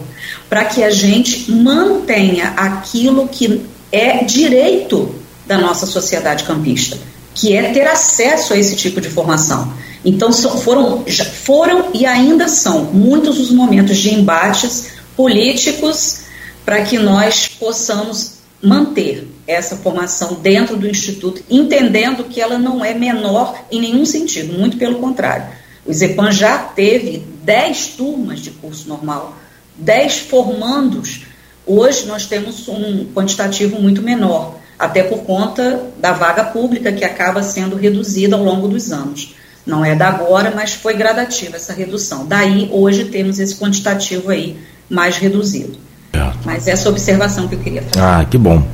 [0.50, 5.14] para que a gente mantenha aquilo que é direito
[5.46, 6.98] da nossa sociedade campista,
[7.34, 9.74] que é ter acesso a esse tipo de formação.
[10.04, 11.04] Então foram,
[11.44, 16.22] foram e ainda são muitos os momentos de embates políticos
[16.66, 22.94] para que nós possamos manter essa formação dentro do Instituto, entendendo que ela não é
[22.94, 25.48] menor em nenhum sentido, muito pelo contrário.
[25.86, 29.36] O IZEPAN já teve 10 turmas de curso normal,
[29.76, 31.24] 10 formandos.
[31.66, 37.42] Hoje nós temos um quantitativo muito menor, até por conta da vaga pública que acaba
[37.42, 39.36] sendo reduzida ao longo dos anos.
[39.66, 42.26] Não é da agora, mas foi gradativa essa redução.
[42.26, 44.58] Daí, hoje, temos esse quantitativo aí
[44.90, 45.78] mais reduzido.
[46.14, 46.30] É.
[46.44, 48.00] Mas essa observação que eu queria fazer.
[48.04, 48.66] Ah, que bom.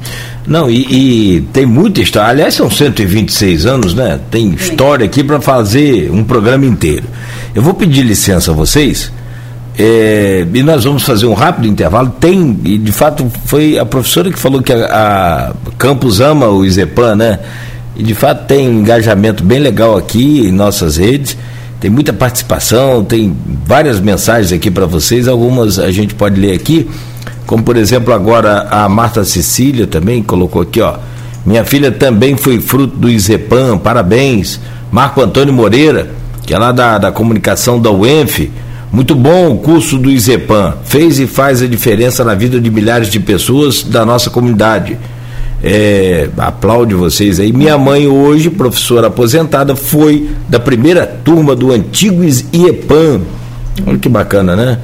[0.45, 2.29] Não, e, e tem muita história.
[2.29, 4.19] Aliás, são 126 anos, né?
[4.31, 7.05] Tem história aqui para fazer um programa inteiro.
[7.53, 9.11] Eu vou pedir licença a vocês.
[9.77, 12.09] É, e nós vamos fazer um rápido intervalo.
[12.19, 16.65] Tem, e de fato foi a professora que falou que a, a Campus ama o
[16.65, 17.39] Izepan, né?
[17.95, 21.37] E de fato tem um engajamento bem legal aqui em nossas redes.
[21.79, 25.27] Tem muita participação, tem várias mensagens aqui para vocês.
[25.27, 26.89] Algumas a gente pode ler aqui.
[27.47, 30.95] Como, por exemplo, agora a Marta Cecília também colocou aqui, ó.
[31.45, 34.59] Minha filha também foi fruto do Izepan, parabéns.
[34.91, 36.09] Marco Antônio Moreira,
[36.45, 38.51] que é lá da, da comunicação da UENF.
[38.91, 40.75] Muito bom o curso do Izepan.
[40.83, 44.97] Fez e faz a diferença na vida de milhares de pessoas da nossa comunidade.
[45.63, 47.53] É, aplaude vocês aí.
[47.53, 53.21] Minha mãe, hoje, professora aposentada, foi da primeira turma do antigo IEPAM.
[53.85, 54.79] Olha que bacana, né?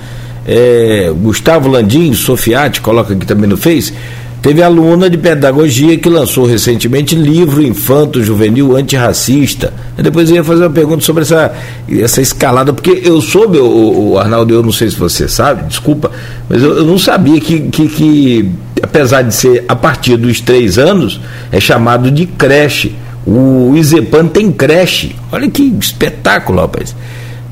[0.46, 3.94] É, Gustavo Landim, Sofiati, coloca aqui também no Face,
[4.42, 9.74] teve aluna de pedagogia que lançou recentemente livro Infanto Juvenil Antirracista.
[9.98, 11.54] Depois eu ia fazer uma pergunta sobre essa,
[11.90, 16.12] essa escalada, porque eu soube, o, o Arnaldo, eu não sei se você sabe, desculpa,
[16.50, 18.52] mas eu, eu não sabia que, que, que,
[18.82, 22.96] apesar de ser a partir dos três anos, é chamado de creche.
[23.26, 25.16] O Izepan tem creche.
[25.32, 26.94] Olha que espetáculo, rapaz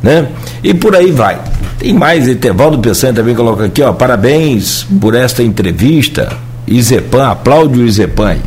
[0.01, 0.29] né?
[0.63, 1.39] E por aí vai.
[1.77, 6.37] Tem mais, Etevaldo Peçanha também coloca aqui, ó, parabéns por esta entrevista.
[6.67, 8.37] Izepan, aplaude o Izepan.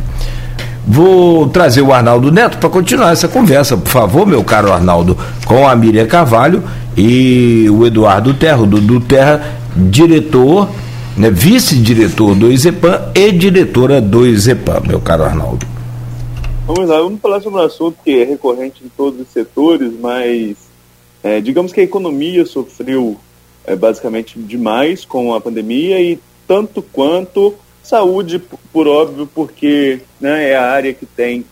[0.87, 5.67] Vou trazer o Arnaldo Neto para continuar essa conversa, por favor, meu caro Arnaldo, com
[5.67, 6.63] a Miriam Carvalho
[6.95, 10.69] e o Eduardo Terra, o Dudu Terra, diretor,
[11.17, 15.65] né, vice-diretor do Izepan e diretora do Izepan, meu caro Arnaldo.
[16.67, 20.55] Vamos lá, vamos falar sobre um assunto que é recorrente em todos os setores, mas
[21.25, 23.17] é, digamos que a economia sofreu
[23.65, 28.39] é, basicamente demais com a pandemia e tanto quanto saúde,
[28.71, 31.43] por óbvio, porque né, é a área que tem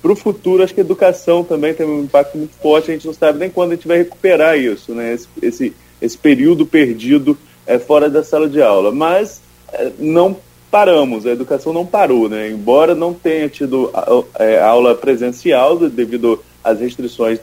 [0.00, 3.06] para o futuro, acho que a educação também tem um impacto muito forte, a gente
[3.06, 7.36] não sabe nem quando a gente vai recuperar isso, né, esse, esse, esse período perdido
[7.66, 8.90] é, fora da sala de aula.
[8.90, 9.42] Mas
[9.74, 10.38] é, não
[10.70, 12.48] paramos, a educação não parou, né?
[12.48, 17.38] embora não tenha tido a, é, aula presencial devido às restrições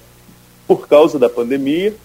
[0.70, 1.96] por causa da pandemia,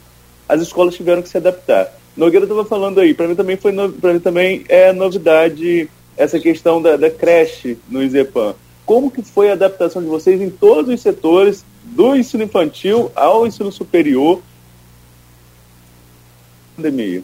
[0.48, 1.92] as escolas tiveram que se adaptar.
[2.16, 6.80] Nogueira estava falando aí, para mim também foi para mim também é novidade essa questão
[6.80, 8.54] da, da creche no IZEPAN.
[8.86, 13.46] Como que foi a adaptação de vocês em todos os setores, do ensino infantil ao
[13.46, 14.40] ensino superior,
[16.74, 17.22] pandemia?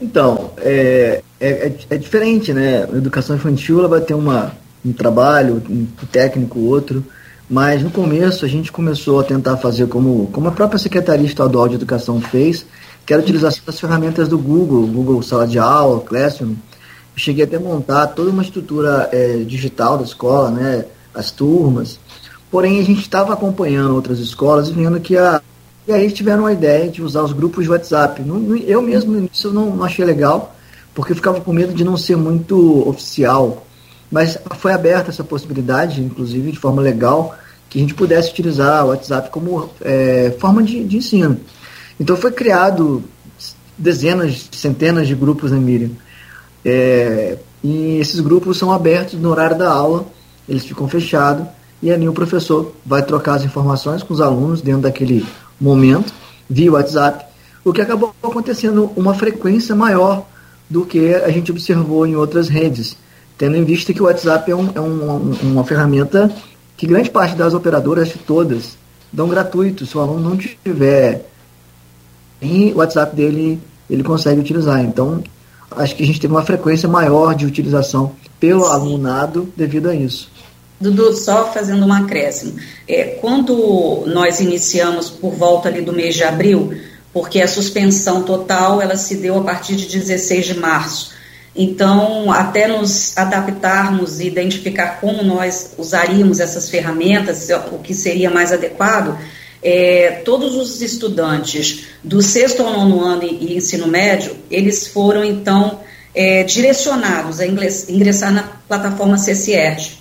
[0.00, 2.84] Então, é, é, é, é, diferente, né?
[2.84, 7.04] A educação infantil ela vai ter uma, um trabalho, um técnico, outro.
[7.48, 11.66] Mas no começo a gente começou a tentar fazer como, como a própria Secretaria Estadual
[11.66, 12.66] de Educação fez,
[13.06, 16.50] que era a utilização das ferramentas do Google, Google Sala de Aula, Classroom.
[16.50, 16.56] Eu
[17.16, 20.84] cheguei até a montar toda uma estrutura é, digital da escola, né,
[21.14, 21.98] as turmas.
[22.50, 25.40] Porém, a gente estava acompanhando outras escolas e vendo que a.
[25.86, 28.22] E aí tiveram a ideia de usar os grupos de WhatsApp.
[28.66, 30.54] Eu mesmo no início não, não achei legal,
[30.94, 33.64] porque eu ficava com medo de não ser muito oficial
[34.10, 37.36] mas foi aberta essa possibilidade, inclusive de forma legal,
[37.68, 41.38] que a gente pudesse utilizar o WhatsApp como é, forma de, de, ensino.
[42.00, 43.04] Então foi criado
[43.76, 45.90] dezenas, centenas de grupos na Miriam.
[46.64, 50.06] É, e esses grupos são abertos no horário da aula,
[50.48, 51.46] eles ficam fechados,
[51.82, 55.26] e ali o professor vai trocar as informações com os alunos dentro daquele
[55.60, 56.12] momento,
[56.48, 57.26] via WhatsApp,
[57.64, 60.26] o que acabou acontecendo uma frequência maior
[60.70, 62.96] do que a gente observou em outras redes
[63.38, 66.30] tendo em vista que o WhatsApp é, um, é um, uma ferramenta
[66.76, 68.76] que grande parte das operadoras, todas,
[69.12, 69.86] dão gratuito.
[69.86, 71.24] Se o aluno não tiver
[72.42, 74.80] em WhatsApp dele, ele consegue utilizar.
[74.84, 75.22] Então,
[75.70, 78.72] acho que a gente teve uma frequência maior de utilização pelo Sim.
[78.72, 80.30] alunado devido a isso.
[80.80, 82.54] Dudu, só fazendo um acréscimo.
[82.86, 86.72] É, quando nós iniciamos por volta ali do mês de abril,
[87.12, 91.17] porque a suspensão total ela se deu a partir de 16 de março.
[91.56, 98.52] Então, até nos adaptarmos e identificar como nós usaríamos essas ferramentas, o que seria mais
[98.52, 99.18] adequado,
[99.62, 105.24] é, todos os estudantes do sexto ao nono ano e, e ensino médio, eles foram,
[105.24, 105.80] então,
[106.14, 109.98] é, direcionados a ingressar na plataforma CCERT,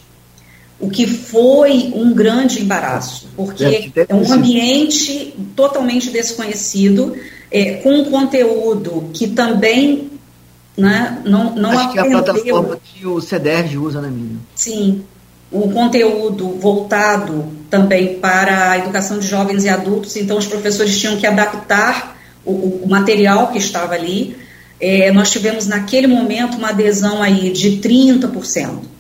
[0.80, 7.18] o que foi um grande embaraço, porque é um ambiente totalmente desconhecido,
[7.50, 10.12] é, com um conteúdo que também
[10.78, 12.04] né, não, não Acho aprendeu.
[12.04, 14.38] que é a plataforma que o CEDERJ usa, né, Miriam?
[14.56, 15.04] Sim,
[15.52, 21.18] o conteúdo voltado também para a educação de jovens e adultos, então os professores tinham
[21.18, 22.52] que adaptar o,
[22.84, 24.38] o material que estava ali.
[24.80, 28.97] É, nós tivemos naquele momento uma adesão aí de 30%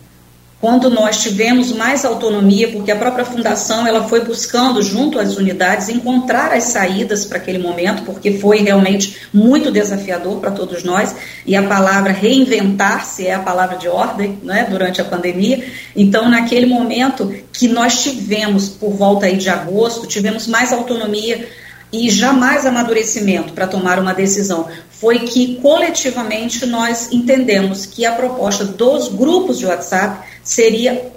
[0.59, 5.87] quando nós tivemos mais autonomia, porque a própria fundação ela foi buscando junto às unidades
[5.87, 11.15] encontrar as saídas para aquele momento, porque foi realmente muito desafiador para todos nós,
[11.45, 15.63] e a palavra reinventar-se é a palavra de ordem, né, durante a pandemia.
[15.95, 21.47] Então, naquele momento que nós tivemos por volta aí de agosto, tivemos mais autonomia
[21.91, 24.67] e jamais amadurecimento para tomar uma decisão
[24.99, 31.11] foi que coletivamente nós entendemos que a proposta dos grupos de WhatsApp seria,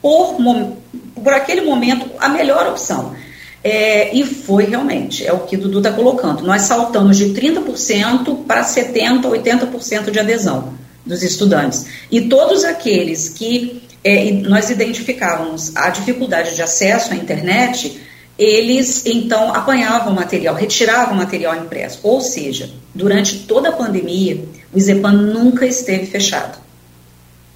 [0.00, 0.36] por,
[1.14, 3.14] por aquele momento, a melhor opção.
[3.62, 6.42] É, e foi realmente, é o que o Dudu está colocando.
[6.42, 11.86] Nós saltamos de 30% para 70%, 80% de adesão dos estudantes.
[12.10, 18.00] E todos aqueles que é, nós identificávamos a dificuldade de acesso à internet,
[18.38, 21.98] eles então apanhavam material, retiravam material impresso.
[22.04, 26.58] Ou seja, durante toda a pandemia, o IZEPAN nunca esteve fechado.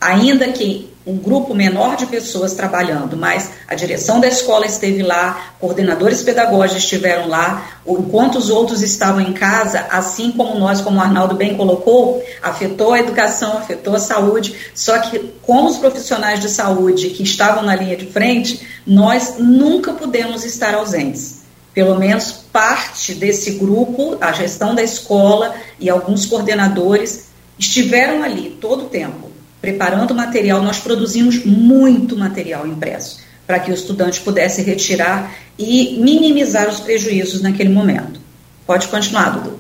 [0.00, 5.54] Ainda que um grupo menor de pessoas trabalhando, mas a direção da escola esteve lá,
[5.58, 11.00] coordenadores pedagógicos estiveram lá, enquanto os outros estavam em casa, assim como nós, como o
[11.00, 16.48] Arnaldo bem colocou, afetou a educação, afetou a saúde, só que como os profissionais de
[16.48, 21.42] saúde que estavam na linha de frente, nós nunca pudemos estar ausentes.
[21.74, 28.84] Pelo menos parte desse grupo, a gestão da escola e alguns coordenadores estiveram ali todo
[28.84, 29.31] o tempo
[29.62, 36.68] preparando material, nós produzimos muito material impresso para que o estudante pudesse retirar e minimizar
[36.68, 38.20] os prejuízos naquele momento.
[38.66, 39.58] Pode continuar, Dudu.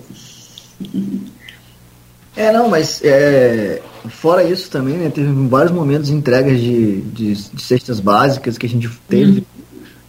[2.34, 7.34] É, não, mas é, fora isso também, né, teve vários momentos de entregas de, de,
[7.34, 9.44] de cestas básicas que a gente teve uhum.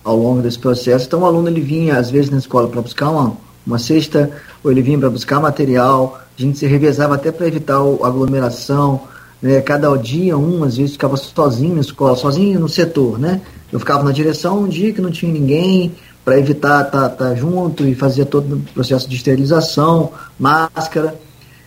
[0.05, 1.05] ao longo desse processo.
[1.05, 3.35] Então o aluno ele vinha às vezes na escola para buscar uma,
[3.67, 4.31] uma cesta,
[4.63, 9.01] ou ele vinha para buscar material, a gente se revezava até para evitar a aglomeração,
[9.43, 13.41] né, cada dia um, às vezes ficava sozinho na escola, sozinho no setor, né?
[13.71, 15.91] Eu ficava na direção um dia que não tinha ninguém,
[16.23, 21.19] para evitar estar tá, tá junto e fazia todo o processo de esterilização, máscara.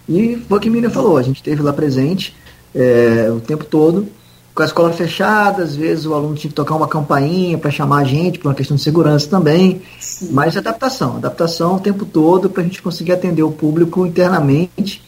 [0.08, 2.34] E foi o que a Miriam falou, a gente esteve lá presente
[2.74, 4.06] é, o tempo todo,
[4.54, 7.98] com a escola fechada, às vezes o aluno tinha que tocar uma campainha para chamar
[7.98, 10.30] a gente, por uma questão de segurança também, Sim.
[10.32, 15.02] mas adaptação, adaptação o tempo todo para a gente conseguir atender o público internamente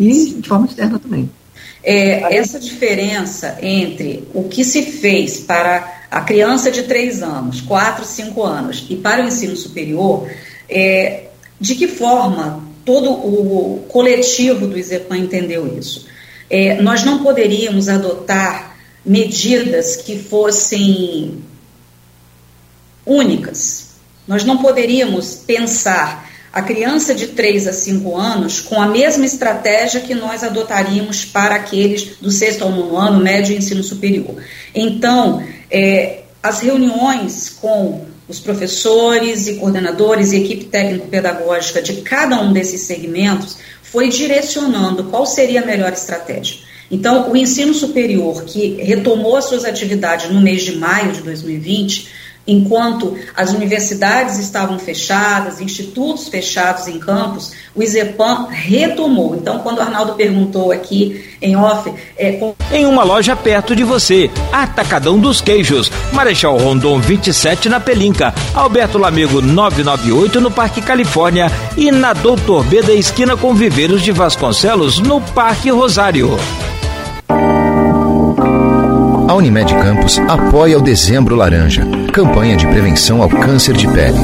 [0.00, 0.40] e Sim.
[0.40, 1.30] de forma externa também.
[1.82, 8.04] É, essa diferença entre o que se fez para a criança de 3 anos, 4,
[8.04, 10.28] 5 anos e para o ensino superior,
[10.68, 11.24] é,
[11.60, 16.06] de que forma todo o coletivo do ISEPAN entendeu isso?
[16.50, 21.42] É, nós não poderíamos adotar medidas que fossem
[23.04, 23.88] únicas.
[24.26, 30.00] Nós não poderíamos pensar a criança de 3 a 5 anos com a mesma estratégia
[30.00, 34.36] que nós adotaríamos para aqueles do sexto ao nono ano, médio e ensino superior.
[34.74, 42.52] Então, é, as reuniões com os professores e coordenadores e equipe técnico-pedagógica de cada um
[42.52, 46.58] desses segmentos foi direcionando qual seria a melhor estratégia.
[46.90, 52.08] Então, o ensino superior, que retomou as suas atividades no mês de maio de 2020,
[52.48, 59.36] enquanto as universidades estavam fechadas, institutos fechados em campos, o ISEPAM retomou.
[59.36, 61.92] Então, quando o Arnaldo perguntou aqui em off.
[62.16, 62.54] É, com...
[62.72, 68.96] Em uma loja perto de você, Atacadão dos Queijos, Marechal Rondon 27 na Pelinca, Alberto
[68.96, 74.98] Lamego 998 no Parque Califórnia e na Doutor B da esquina com Viveiros de Vasconcelos
[74.98, 76.36] no Parque Rosário.
[79.28, 81.86] A Unimed Campos apoia o Dezembro Laranja,
[82.18, 84.18] campanha de prevenção ao câncer de pele.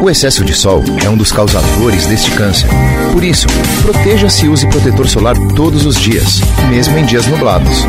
[0.00, 2.68] O excesso de sol é um dos causadores deste câncer.
[3.12, 3.48] Por isso,
[3.82, 6.40] proteja-se e use protetor solar todos os dias,
[6.70, 7.84] mesmo em dias nublados.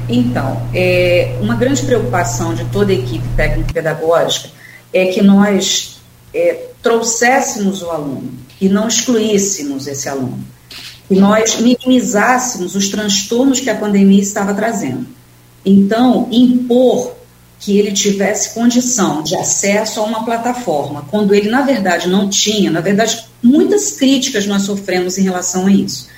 [0.06, 4.50] Então, é, uma grande preocupação de toda a equipe técnico-pedagógica
[4.92, 5.98] é que nós
[6.34, 10.40] é, trouxéssemos o aluno e não excluíssemos esse aluno.
[11.10, 15.06] E nós minimizássemos os transtornos que a pandemia estava trazendo.
[15.64, 17.19] Então, impor
[17.61, 22.70] que ele tivesse condição de acesso a uma plataforma, quando ele, na verdade, não tinha,
[22.70, 26.08] na verdade, muitas críticas nós sofremos em relação a isso.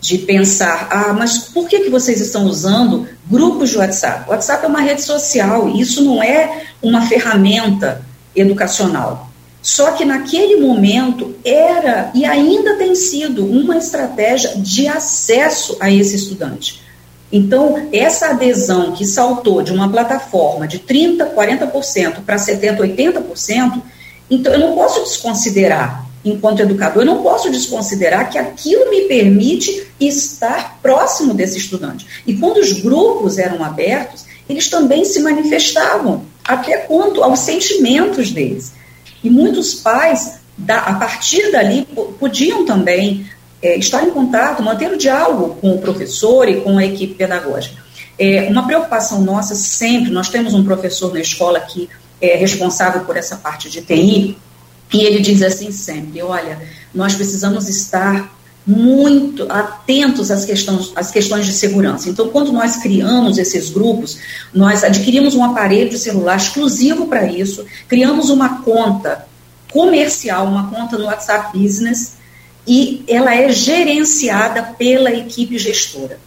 [0.00, 4.26] De pensar, ah, mas por que, que vocês estão usando grupos de WhatsApp?
[4.26, 8.02] O WhatsApp é uma rede social, isso não é uma ferramenta
[8.34, 9.30] educacional.
[9.60, 16.16] Só que naquele momento era e ainda tem sido uma estratégia de acesso a esse
[16.16, 16.85] estudante.
[17.30, 23.82] Então, essa adesão que saltou de uma plataforma de 30%, 40% para 70%, 80%,
[24.30, 29.86] então eu não posso desconsiderar, enquanto educador, eu não posso desconsiderar que aquilo me permite
[30.00, 32.06] estar próximo desse estudante.
[32.26, 38.72] E quando os grupos eram abertos, eles também se manifestavam, até quanto aos sentimentos deles.
[39.22, 40.34] E muitos pais,
[40.68, 41.86] a partir dali,
[42.18, 43.26] podiam também
[43.66, 47.82] é, estar em contato, manter o diálogo com o professor e com a equipe pedagógica.
[48.16, 51.88] É, uma preocupação nossa sempre, nós temos um professor na escola que
[52.20, 54.38] é responsável por essa parte de TI,
[54.92, 56.60] e ele diz assim sempre: olha,
[56.94, 62.08] nós precisamos estar muito atentos às questões, às questões de segurança.
[62.08, 64.18] Então, quando nós criamos esses grupos,
[64.54, 69.26] nós adquirimos um aparelho de celular exclusivo para isso, criamos uma conta
[69.72, 72.15] comercial, uma conta no WhatsApp Business,
[72.66, 76.18] e ela é gerenciada pela equipe gestora.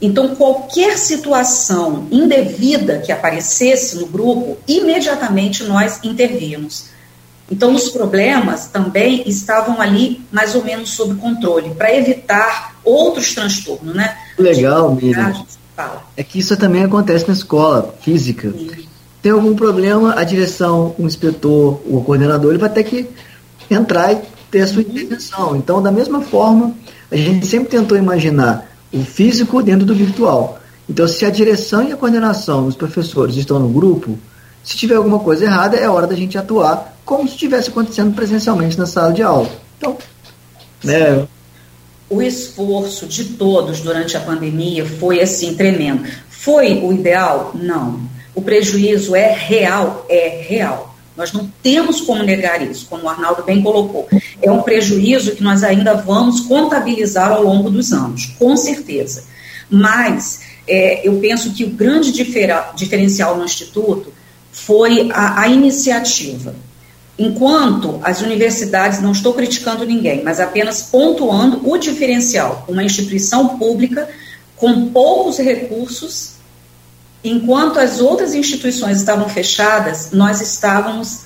[0.00, 6.86] Então, qualquer situação indevida que aparecesse no grupo, imediatamente nós intervíamos.
[7.50, 13.94] Então, os problemas também estavam ali mais ou menos sob controle, para evitar outros transtornos,
[13.94, 14.16] né?
[14.38, 15.44] Legal, Miriam.
[16.16, 18.52] É que isso também acontece na escola física.
[18.52, 18.70] Sim.
[19.22, 23.06] Tem algum problema, a direção, o inspetor, o coordenador, ele vai ter que
[23.70, 24.18] entrar e
[24.50, 25.56] ter a sua intervenção.
[25.56, 26.74] Então, da mesma forma,
[27.10, 30.58] a gente sempre tentou imaginar o físico dentro do virtual.
[30.88, 34.18] Então, se a direção e a coordenação dos professores estão no grupo,
[34.62, 38.78] se tiver alguma coisa errada, é hora da gente atuar como se estivesse acontecendo presencialmente
[38.78, 39.48] na sala de aula.
[39.78, 39.96] Então,
[40.82, 41.26] né?
[42.08, 46.04] O esforço de todos durante a pandemia foi assim tremendo.
[46.28, 47.52] Foi o ideal?
[47.54, 48.00] Não.
[48.34, 50.06] O prejuízo é real?
[50.08, 50.89] É real.
[51.16, 54.08] Nós não temos como negar isso, como o Arnaldo bem colocou.
[54.40, 59.24] É um prejuízo que nós ainda vamos contabilizar ao longo dos anos, com certeza.
[59.68, 64.12] Mas é, eu penso que o grande diferencial no Instituto
[64.52, 66.54] foi a, a iniciativa.
[67.18, 74.08] Enquanto as universidades, não estou criticando ninguém, mas apenas pontuando o diferencial, uma instituição pública
[74.56, 76.39] com poucos recursos
[77.22, 81.24] Enquanto as outras instituições estavam fechadas, nós estávamos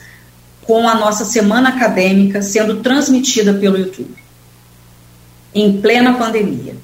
[0.62, 4.16] com a nossa semana acadêmica sendo transmitida pelo YouTube,
[5.54, 6.74] em plena pandemia.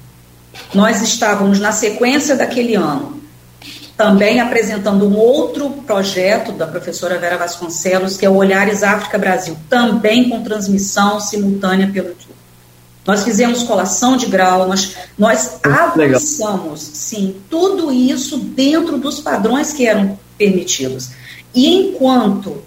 [0.73, 3.21] nós estávamos na sequência daquele ano
[4.01, 9.55] também apresentando um outro projeto da professora Vera Vasconcelos, que é o Olhares África Brasil,
[9.69, 12.30] também com transmissão simultânea pelo YouTube.
[13.05, 19.87] Nós fizemos colação de grau, nós, nós avançamos, sim, tudo isso dentro dos padrões que
[19.87, 21.09] eram permitidos.
[21.53, 22.63] E enquanto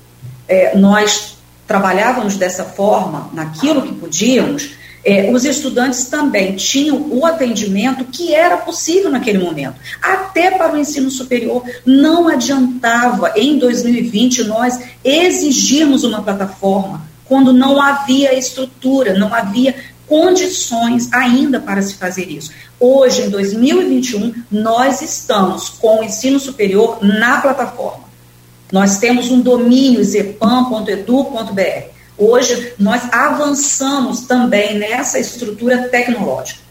[0.49, 4.71] é, nós trabalhávamos dessa forma, naquilo que podíamos,
[5.05, 9.77] é, os estudantes também tinham o atendimento que era possível naquele momento.
[10.03, 17.81] Até para o ensino superior, não adiantava em 2020 nós exigirmos uma plataforma quando não
[17.81, 19.75] havia estrutura, não havia
[20.07, 22.51] condições ainda para se fazer isso.
[22.79, 28.05] Hoje, em 2021, nós estamos com o ensino superior na plataforma.
[28.73, 31.95] Nós temos um domínio zepan.edu.br.
[32.17, 36.65] Hoje, nós avançamos também nessa estrutura tecnológica.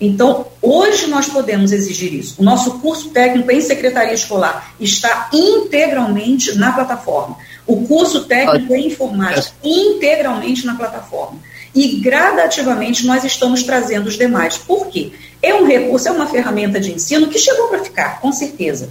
[0.00, 2.34] Então, hoje nós podemos exigir isso.
[2.38, 7.36] O nosso curso técnico em secretaria escolar está integralmente na plataforma.
[7.66, 11.38] O curso técnico em informática integralmente na plataforma.
[11.76, 14.56] E gradativamente nós estamos trazendo os demais.
[14.56, 15.12] Por quê?
[15.42, 18.88] É um recurso, é uma ferramenta de ensino que chegou para ficar, com certeza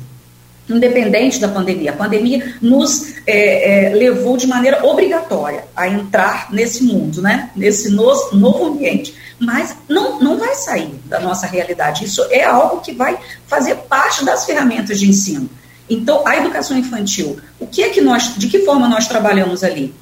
[0.69, 1.91] independente da pandemia.
[1.91, 7.51] A pandemia nos é, é, levou de maneira obrigatória a entrar nesse mundo, né?
[7.55, 9.15] nesse no, novo ambiente.
[9.39, 12.05] Mas não, não vai sair da nossa realidade.
[12.05, 13.17] Isso é algo que vai
[13.47, 15.49] fazer parte das ferramentas de ensino.
[15.87, 19.93] Então, a educação infantil, o que é que nós, de que forma nós trabalhamos ali?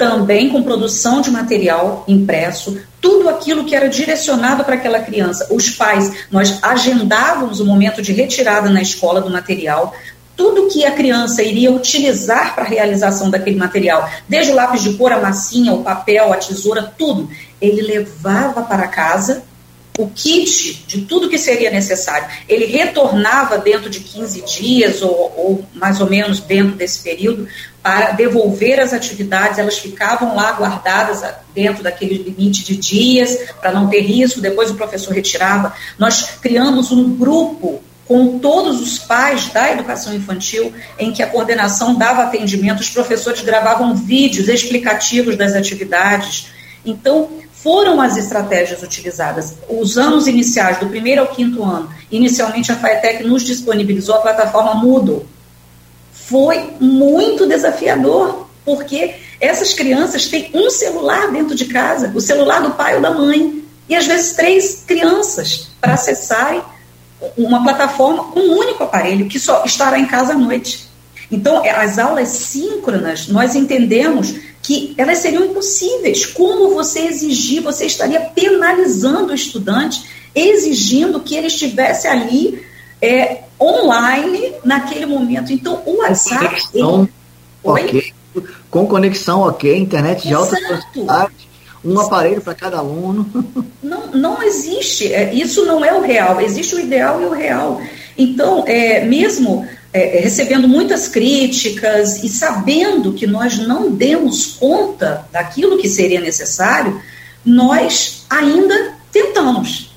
[0.00, 5.46] Também com produção de material impresso, tudo aquilo que era direcionado para aquela criança.
[5.50, 9.94] Os pais, nós agendávamos o momento de retirada na escola do material,
[10.34, 14.94] tudo que a criança iria utilizar para a realização daquele material, desde o lápis de
[14.94, 17.28] cor, a massinha, o papel, a tesoura, tudo,
[17.60, 19.42] ele levava para casa
[20.02, 22.28] o kit de tudo que seria necessário.
[22.48, 27.46] Ele retornava dentro de 15 dias, ou, ou, mais ou menos dentro desse período,
[27.82, 29.58] para devolver as atividades.
[29.58, 31.22] Elas ficavam lá guardadas
[31.54, 34.40] dentro daquele limite de dias, para não ter risco.
[34.40, 35.74] Depois o professor retirava.
[35.98, 41.94] Nós criamos um grupo com todos os pais da educação infantil, em que a coordenação
[41.94, 46.48] dava atendimento, os professores gravavam vídeos explicativos das atividades.
[46.84, 47.30] Então,
[47.62, 49.54] foram as estratégias utilizadas.
[49.68, 54.74] Os anos iniciais, do primeiro ao quinto ano, inicialmente a FAETEC nos disponibilizou a plataforma
[54.74, 55.26] Moodle.
[56.12, 62.70] Foi muito desafiador, porque essas crianças têm um celular dentro de casa, o celular do
[62.72, 66.62] pai ou da mãe, e às vezes três crianças para acessarem
[67.36, 70.88] uma plataforma com um único aparelho que só estará em casa à noite.
[71.30, 74.34] Então, as aulas síncronas, nós entendemos
[74.70, 76.26] que elas seriam impossíveis.
[76.26, 82.64] Como você exigir, você estaria penalizando o estudante, exigindo que ele estivesse ali
[83.02, 85.52] é, online naquele momento.
[85.52, 86.46] Então, o WhatsApp.
[86.46, 87.08] Conexão,
[87.64, 88.12] ok.
[88.70, 91.48] Com conexão ok, internet de alta velocidade,
[91.84, 93.28] um aparelho para cada aluno.
[93.82, 95.12] Não, não existe.
[95.12, 96.40] É, isso não é o real.
[96.40, 97.80] Existe o ideal e o real.
[98.16, 105.26] Então, é, mesmo é, é, recebendo muitas críticas e sabendo que nós não demos conta
[105.32, 107.02] daquilo que seria necessário,
[107.44, 109.90] nós ainda tentamos.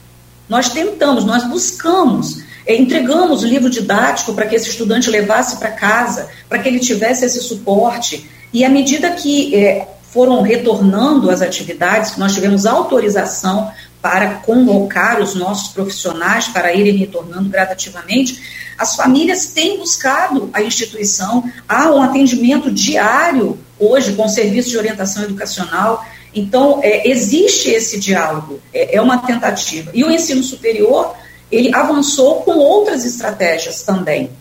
[0.50, 5.72] Nós tentamos, nós buscamos, é, entregamos o livro didático para que esse estudante levasse para
[5.72, 8.30] casa, para que ele tivesse esse suporte.
[8.52, 13.72] E à medida que é, foram retornando as atividades, que nós tivemos autorização
[14.02, 21.50] para convocar os nossos profissionais para irem retornando gradativamente, as famílias têm buscado a instituição,
[21.68, 26.06] há um atendimento diário hoje com serviço de orientação educacional.
[26.34, 29.92] Então, é, existe esse diálogo, é, é uma tentativa.
[29.94, 31.16] E o ensino superior,
[31.52, 34.32] ele avançou com outras estratégias também,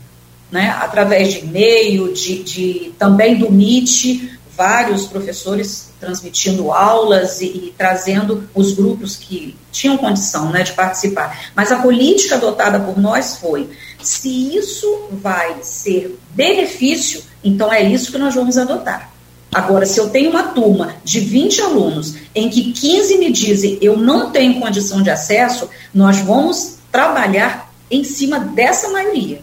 [0.51, 0.74] né?
[0.80, 8.49] através de e-mail, de, de, também do MIT, vários professores transmitindo aulas e, e, trazendo
[8.55, 11.51] os grupos que tinham condição né, de participar.
[11.55, 13.70] Mas a política adotada por nós foi
[14.03, 19.12] se isso vai ser benefício, então é isso que nós vamos adotar.
[19.53, 23.98] Agora, se eu tenho uma turma de 20 alunos em que 15 me dizem eu
[23.98, 29.40] não tenho condição de acesso, nós vamos trabalhar em cima dessa maioria.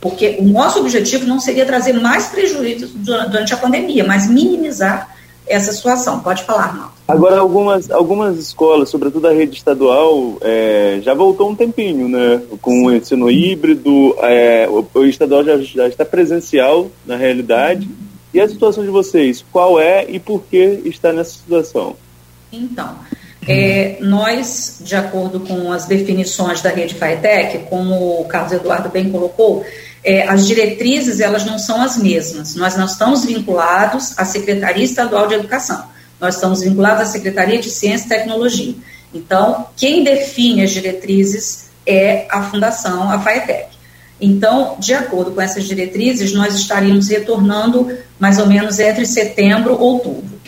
[0.00, 5.16] Porque o nosso objetivo não seria trazer mais prejuízos durante a pandemia, mas minimizar
[5.48, 6.20] essa situação.
[6.20, 6.92] Pode falar, Arnaldo.
[7.06, 12.42] Agora, algumas, algumas escolas, sobretudo a rede estadual, é, já voltou um tempinho, né?
[12.60, 17.88] Com o ensino híbrido, é, o, o, estadual já, já está presencial na realidade.
[18.32, 21.96] E a situação de vocês, qual é e por que está nessa situação?
[22.52, 22.96] Então,
[23.46, 29.10] É, nós, de acordo com as definições da rede FAETEC, como o Carlos Eduardo bem
[29.10, 29.64] colocou,
[30.08, 32.54] é, as diretrizes elas não são as mesmas.
[32.54, 35.84] Nós não estamos vinculados à Secretaria Estadual de Educação.
[36.18, 38.74] Nós estamos vinculados à Secretaria de Ciência e Tecnologia.
[39.12, 43.66] Então, quem define as diretrizes é a Fundação, a FAETEC.
[44.18, 49.76] Então, de acordo com essas diretrizes, nós estaríamos retornando mais ou menos entre setembro e
[49.76, 50.38] outubro.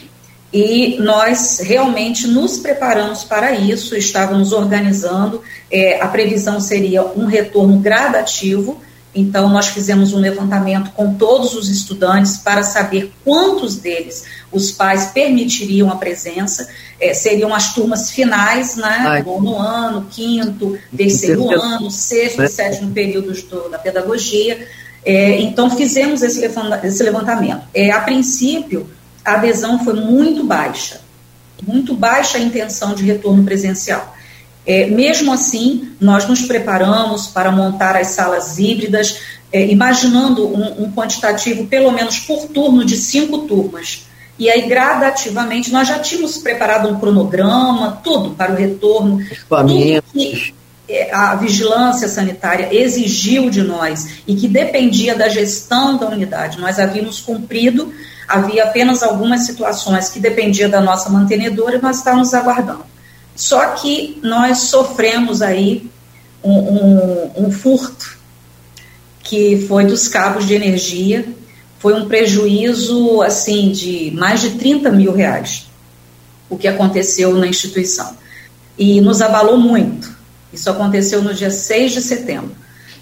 [0.51, 5.43] E nós realmente nos preparamos para isso, estávamos organizando.
[5.71, 8.81] É, a previsão seria um retorno gradativo,
[9.15, 15.07] então, nós fizemos um levantamento com todos os estudantes para saber quantos deles os pais
[15.07, 16.69] permitiriam a presença.
[17.01, 19.23] É, seriam as turmas finais, né?
[19.25, 22.49] Nono ano, quinto, terceiro ano, sexto e né?
[22.49, 24.67] sétimo períodos do, da pedagogia.
[25.05, 26.45] É, então, fizemos esse,
[26.85, 27.63] esse levantamento.
[27.75, 28.89] É, a princípio,
[29.25, 31.01] a adesão foi muito baixa,
[31.67, 34.15] muito baixa a intenção de retorno presencial.
[34.71, 39.19] É, mesmo assim, nós nos preparamos para montar as salas híbridas,
[39.53, 44.07] é, imaginando um, um, quantitativo, pelo menos por turno, de cinco turmas.
[44.39, 49.19] E aí, gradativamente, nós já tínhamos preparado um cronograma, tudo para o retorno.
[50.13, 50.55] Que
[50.89, 56.61] é, a vigilância sanitária exigiu de nós e que dependia da gestão da unidade.
[56.61, 57.93] Nós havíamos cumprido,
[58.29, 62.90] havia apenas algumas situações que dependia da nossa mantenedora e nós estávamos aguardando.
[63.41, 65.89] Só que nós sofremos aí
[66.45, 68.19] um, um, um furto,
[69.25, 71.27] que foi dos cabos de energia,
[71.79, 75.71] foi um prejuízo assim de mais de 30 mil reais,
[76.51, 78.15] o que aconteceu na instituição.
[78.77, 80.15] E nos abalou muito.
[80.53, 82.55] Isso aconteceu no dia 6 de setembro.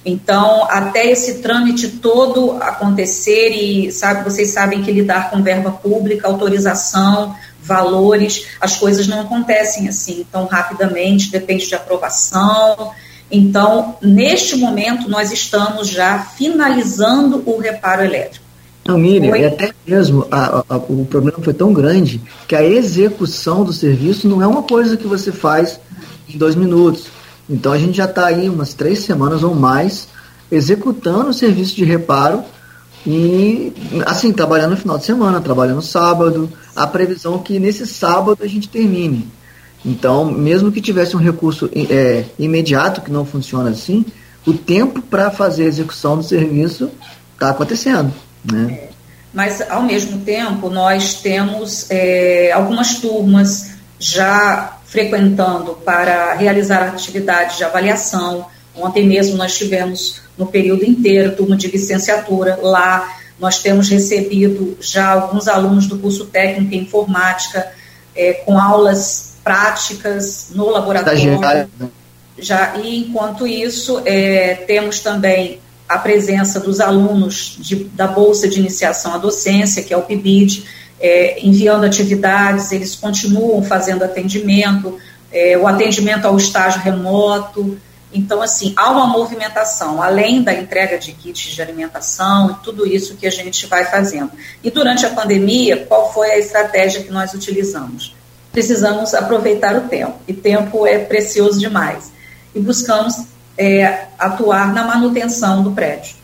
[0.04, 6.28] Então, até esse trâmite todo acontecer, e sabe, vocês sabem que lidar com verba pública,
[6.28, 7.34] autorização,
[7.68, 12.92] valores, as coisas não acontecem assim tão rapidamente, depende de aprovação.
[13.30, 18.44] Então, neste momento, nós estamos já finalizando o reparo elétrico.
[18.86, 19.44] Não, Miriam, foi...
[19.44, 24.42] até mesmo a, a, o problema foi tão grande que a execução do serviço não
[24.42, 25.78] é uma coisa que você faz
[26.26, 27.08] em dois minutos.
[27.48, 30.08] Então, a gente já está aí umas três semanas ou mais
[30.50, 32.42] executando o serviço de reparo
[33.06, 33.72] e,
[34.06, 38.46] assim, trabalhando no final de semana, trabalhando sábado, a previsão é que nesse sábado a
[38.46, 39.28] gente termine.
[39.84, 44.04] Então, mesmo que tivesse um recurso é, imediato, que não funciona assim,
[44.46, 46.90] o tempo para fazer a execução do serviço
[47.34, 48.12] está acontecendo.
[48.44, 48.72] Né?
[48.72, 48.88] É,
[49.32, 57.64] mas, ao mesmo tempo, nós temos é, algumas turmas já frequentando para realizar atividades de
[57.64, 58.46] avaliação.
[58.80, 62.58] Ontem mesmo nós tivemos no período inteiro, turma de licenciatura.
[62.62, 67.70] Lá nós temos recebido já alguns alunos do curso técnico em informática
[68.14, 71.20] é, com aulas práticas no laboratório.
[72.38, 78.60] Já, e enquanto isso, é, temos também a presença dos alunos de, da Bolsa de
[78.60, 80.64] Iniciação à Docência, que é o PIBID,
[81.00, 84.98] é, enviando atividades, eles continuam fazendo atendimento,
[85.32, 87.78] é, o atendimento ao estágio remoto,
[88.12, 93.16] então, assim, há uma movimentação, além da entrega de kits de alimentação e tudo isso
[93.16, 94.30] que a gente vai fazendo.
[94.64, 98.14] E durante a pandemia, qual foi a estratégia que nós utilizamos?
[98.50, 102.10] Precisamos aproveitar o tempo, e tempo é precioso demais.
[102.54, 103.26] E buscamos
[103.58, 106.16] é, atuar na manutenção do prédio.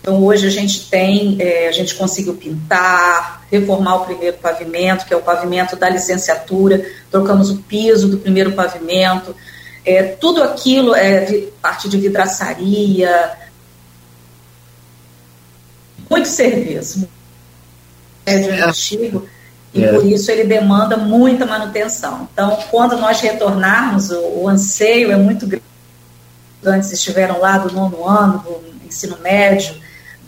[0.00, 5.12] Então, hoje a gente tem, é, a gente conseguiu pintar, reformar o primeiro pavimento, que
[5.12, 9.34] é o pavimento da licenciatura, trocamos o piso do primeiro pavimento,
[9.86, 13.30] é, tudo aquilo é parte de vidraçaria,
[16.10, 17.08] muito serviço.
[18.26, 19.28] É de antigo
[19.72, 19.92] e é.
[19.92, 22.28] por isso ele demanda muita manutenção.
[22.32, 25.64] Então, quando nós retornarmos, o, o anseio é muito grande.
[26.64, 29.76] Antes estiveram lá do nono ano, do ensino médio,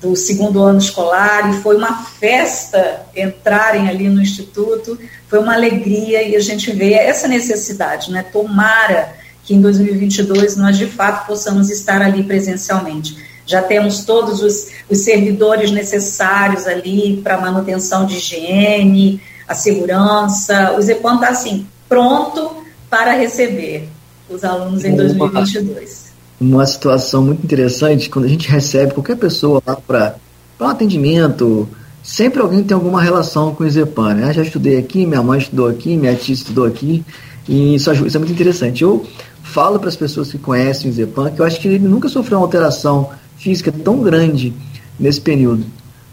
[0.00, 4.96] do segundo ano escolar, e foi uma festa entrarem ali no instituto,
[5.26, 8.22] foi uma alegria e a gente vê essa necessidade, né?
[8.22, 9.17] Tomara
[9.49, 13.16] que em 2022 nós de fato possamos estar ali presencialmente.
[13.46, 20.74] Já temos todos os, os servidores necessários ali para manutenção de higiene, a segurança.
[20.78, 23.88] O ZEPAN está assim, pronto para receber
[24.28, 26.09] os alunos em 2022.
[26.38, 30.16] Uma situação muito interessante, quando a gente recebe qualquer pessoa lá para
[30.61, 31.66] um atendimento,
[32.03, 34.12] sempre alguém tem alguma relação com o Zepan.
[34.12, 34.30] Né?
[34.34, 37.03] já estudei aqui, minha mãe estudou aqui, minha tia estudou aqui,
[37.49, 38.82] e isso, isso é muito interessante.
[38.82, 39.07] Eu
[39.49, 42.38] falo para as pessoas que conhecem o Zepan que eu acho que ele nunca sofreu
[42.38, 44.53] uma alteração física tão grande
[44.99, 45.64] nesse período.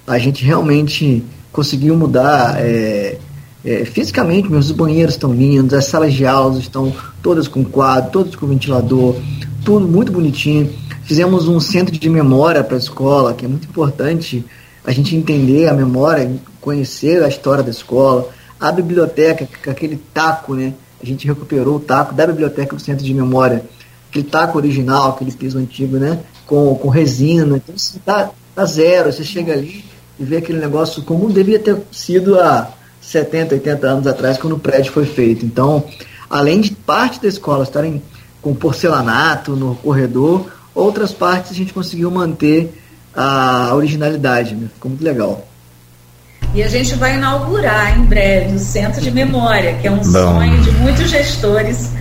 [0.08, 3.18] A gente realmente conseguiu mudar é,
[3.64, 8.36] é, fisicamente, meus banheiros estão lindos, as salas de aulas estão todas com quadro, todas
[8.36, 9.16] com ventilador,
[9.64, 10.72] tudo muito bonitinho.
[11.04, 14.46] Fizemos um centro de memória para a escola, que é muito importante
[14.86, 16.32] a gente entender a memória,
[16.62, 18.30] conhecer a história da escola.
[18.60, 20.74] A biblioteca, com aquele taco, né?
[21.02, 23.64] A gente recuperou o taco da biblioteca do centro de memória,
[24.10, 26.20] aquele taco original, aquele piso antigo, né?
[26.46, 27.58] Com, com resina.
[27.58, 29.12] Então, assim, tá, tá zero.
[29.12, 29.84] Você chega ali
[30.20, 32.72] e vê aquele negócio como devia ter sido há
[33.02, 35.46] 70, 80 anos atrás, quando o prédio foi feito.
[35.46, 35.84] Então,
[36.30, 38.02] além de parte da escola estarem
[38.42, 42.74] com porcelanato no corredor, outras partes a gente conseguiu manter
[43.16, 44.70] a originalidade, né?
[44.74, 45.48] ficou muito legal.
[46.56, 50.04] E a gente vai inaugurar em breve o Centro de Memória, que é um Bom.
[50.04, 51.92] sonho de muitos gestores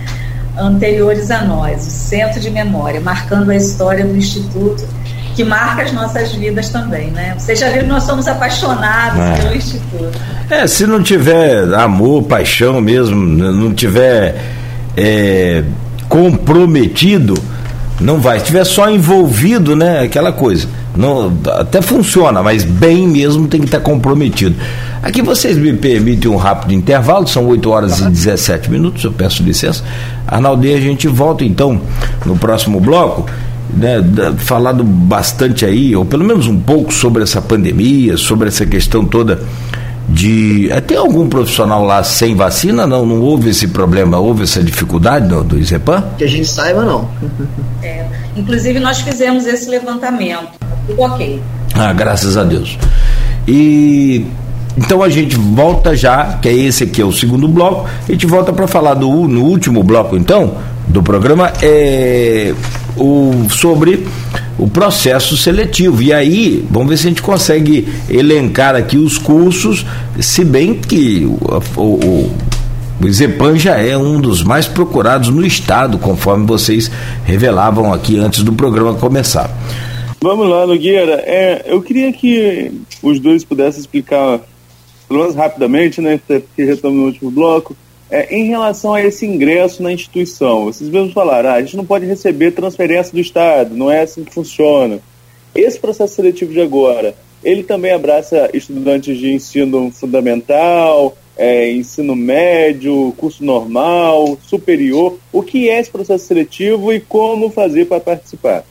[0.57, 4.87] anteriores a nós, o Centro de Memória, marcando a história do Instituto
[5.35, 7.35] que marca as nossas vidas também, né?
[7.37, 9.41] Vocês já viram que nós somos apaixonados é.
[9.41, 10.17] pelo Instituto.
[10.49, 14.41] É, se não tiver amor, paixão mesmo, não tiver
[14.95, 15.61] é,
[16.07, 17.33] comprometido,
[17.99, 18.39] não vai.
[18.39, 20.01] Se tiver só envolvido, né?
[20.01, 20.67] Aquela coisa.
[20.95, 24.55] Não, até funciona, mas bem mesmo tem que estar comprometido.
[25.03, 29.43] Aqui vocês me permitem um rápido intervalo, são 8 horas e 17 minutos, eu peço
[29.43, 29.83] licença.
[30.25, 31.81] Arnaldo, a gente volta então
[32.25, 33.29] no próximo bloco
[33.73, 33.97] né,
[34.37, 39.41] falado bastante aí, ou pelo menos um pouco sobre essa pandemia, sobre essa questão toda
[40.07, 40.69] de.
[40.87, 42.85] Tem algum profissional lá sem vacina?
[42.85, 46.03] Não, não houve esse problema, houve essa dificuldade do, do IZEPAN?
[46.17, 47.09] Que a gente saiba, não.
[47.81, 50.49] É, inclusive, nós fizemos esse levantamento.
[50.87, 51.41] Tudo ok.
[51.73, 52.77] Ah, graças a Deus.
[53.47, 54.25] E
[54.77, 58.25] então a gente volta já, que é esse aqui é o segundo bloco, a gente
[58.25, 60.55] volta para falar do no último bloco então
[60.87, 62.53] do programa é
[62.97, 64.05] o, sobre
[64.57, 66.01] o processo seletivo.
[66.01, 69.85] E aí, vamos ver se a gente consegue elencar aqui os cursos,
[70.19, 72.35] se bem que o, o,
[73.01, 76.89] o Izepan já é um dos mais procurados no estado, conforme vocês
[77.25, 79.49] revelavam aqui antes do programa começar.
[80.21, 81.21] Vamos lá, Nogueira.
[81.25, 82.71] É, eu queria que
[83.03, 84.39] os dois pudessem explicar,
[85.07, 86.19] pelo menos rapidamente, né?
[86.25, 87.75] Porque já estamos no último bloco
[88.09, 91.85] é, em relação a esse ingresso na instituição, vocês mesmos falaram, ah, a gente não
[91.85, 94.99] pode receber transferência do Estado, não é assim que funciona.
[95.53, 103.13] Esse processo seletivo de agora, ele também abraça estudantes de ensino fundamental, é, ensino médio,
[103.17, 105.17] curso normal, superior.
[105.31, 108.63] O que é esse processo seletivo e como fazer para participar?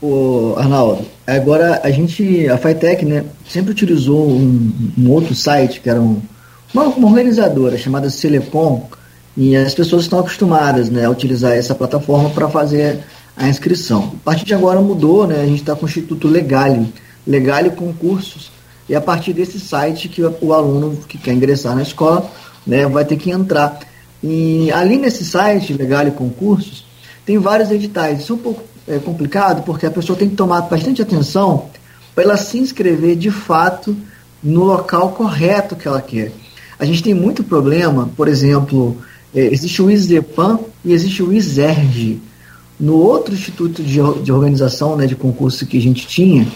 [0.00, 5.90] O Arnaldo, agora a gente, a FITEC, né, sempre utilizou um, um outro site que
[5.90, 6.20] era um
[6.72, 8.88] uma, uma organizadora chamada Celepom,
[9.36, 13.04] e as pessoas estão acostumadas né, a utilizar essa plataforma para fazer
[13.36, 14.14] a inscrição.
[14.22, 16.92] A partir de agora mudou, né, a gente está com o Instituto Legale,
[17.24, 18.50] Legale Concursos,
[18.88, 22.28] e a partir desse site que o aluno que quer ingressar na escola
[22.66, 23.78] né, vai ter que entrar.
[24.22, 26.84] E ali nesse site, Legale Concursos,
[27.24, 28.22] tem vários editais.
[28.22, 31.66] Isso é um pouco é, complicado porque a pessoa tem que tomar bastante atenção
[32.14, 33.96] para ela se inscrever de fato
[34.42, 36.32] no local correto que ela quer.
[36.78, 38.96] A gente tem muito problema, por exemplo,
[39.34, 42.20] é, existe o ISEPAN e existe o ISERG.
[42.78, 46.46] No outro instituto de, de organização né, de concurso que a gente tinha,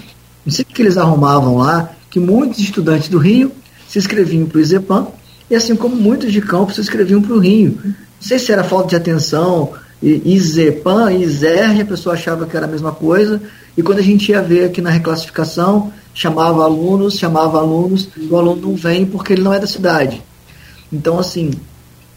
[0.47, 3.51] não sei o que eles arrumavam lá, que muitos estudantes do Rio
[3.89, 5.09] se inscreviam para o ISEPAN,
[5.51, 7.79] e assim como muitos de Campos se inscreviam para o Rio.
[7.85, 12.69] Não sei se era falta de atenção, ISEPAN, ISERG, a pessoa achava que era a
[12.69, 13.43] mesma coisa,
[13.77, 18.69] e quando a gente ia ver aqui na reclassificação, chamava alunos, chamava alunos, o aluno
[18.69, 20.23] não vem porque ele não é da cidade.
[20.93, 21.51] Então, assim,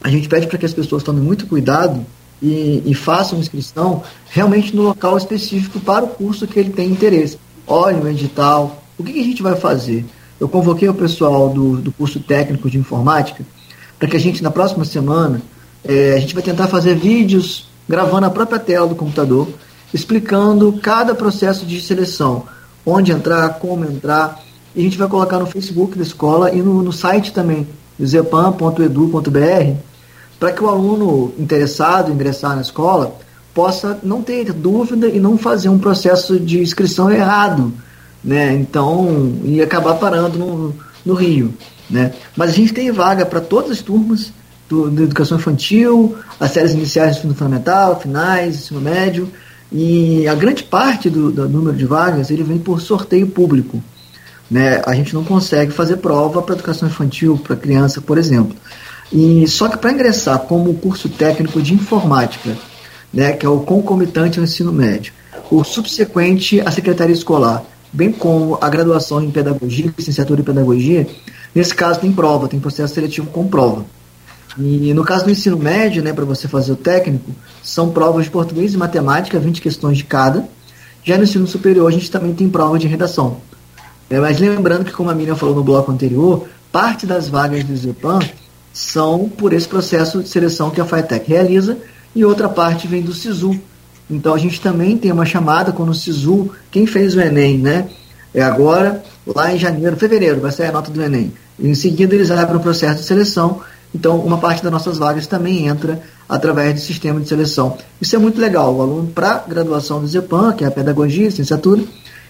[0.04, 2.06] a gente pede para que as pessoas tomem muito cuidado
[2.42, 7.40] e, e, façam inscrição realmente no local específico para o curso que ele tem interesse.
[7.66, 8.84] Olhe o edital.
[8.98, 10.06] O que, que a gente vai fazer?
[10.40, 13.44] Eu convoquei o pessoal do, do curso técnico de informática
[13.98, 15.42] para que a gente, na próxima semana,
[15.84, 19.48] é, a gente vai tentar fazer vídeos gravando a própria tela do computador,
[19.94, 22.46] explicando cada processo de seleção
[22.86, 24.42] onde entrar, como entrar.
[24.76, 27.68] E a gente vai colocar no Facebook da escola e no, no site também,
[28.04, 29.80] zepan.edu.br,
[30.40, 33.18] para que o aluno interessado em ingressar na escola
[33.54, 37.74] possa não ter dúvida e não fazer um processo de inscrição errado,
[38.22, 38.54] né?
[38.54, 40.76] Então, e acabar parando no,
[41.06, 41.54] no Rio,
[41.90, 42.14] né?
[42.36, 44.34] Mas a gente tem vaga para todas as turmas
[44.68, 49.32] do, da educação infantil, as séries iniciais do fundamental, finais, ensino médio,
[49.76, 53.84] e a grande parte do, do número de vagas ele vem por sorteio público.
[54.50, 54.82] Né?
[54.86, 58.56] A gente não consegue fazer prova para educação infantil, para criança, por exemplo.
[59.12, 62.58] E só que para ingressar como curso técnico de informática,
[63.14, 65.14] né, que é o concomitante ao ensino médio,
[65.52, 71.08] o subsequente à secretaria escolar, bem como a graduação em pedagogia, licenciatura em pedagogia,
[71.56, 73.86] Nesse caso tem prova, tem processo seletivo com prova.
[74.58, 77.32] E no caso do ensino médio, né, para você fazer o técnico,
[77.62, 80.48] são provas de português e matemática, 20 questões de cada.
[81.04, 83.38] Já no ensino superior, a gente também tem prova de redação.
[84.10, 87.76] É, mas lembrando que, como a Miriam falou no bloco anterior, parte das vagas do
[87.76, 88.20] ZEPAM
[88.74, 91.78] são por esse processo de seleção que a FITEC realiza
[92.16, 93.60] e outra parte vem do SISU.
[94.10, 97.88] Então a gente também tem uma chamada quando o SISU, quem fez o Enem, né?
[98.34, 101.34] É agora, lá em janeiro, fevereiro, vai sair a nota do Enem.
[101.60, 103.62] Em seguida eles abrem o processo de seleção.
[103.96, 107.78] Então uma parte das nossas vagas também entra através do sistema de seleção.
[108.02, 108.76] Isso é muito legal.
[108.76, 111.82] O aluno, para graduação do ZEPAM, que é a pedagogia, a licenciatura,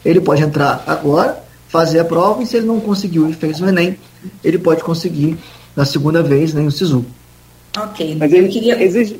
[0.05, 3.65] ele pode entrar agora, fazer a prova e se ele não conseguiu e fez o
[3.65, 3.97] Enem,
[4.43, 5.37] ele pode conseguir
[5.75, 7.03] na segunda vez né, o SISU.
[7.75, 8.15] Ok.
[8.19, 8.81] Mas ele queria...
[8.81, 9.19] exige.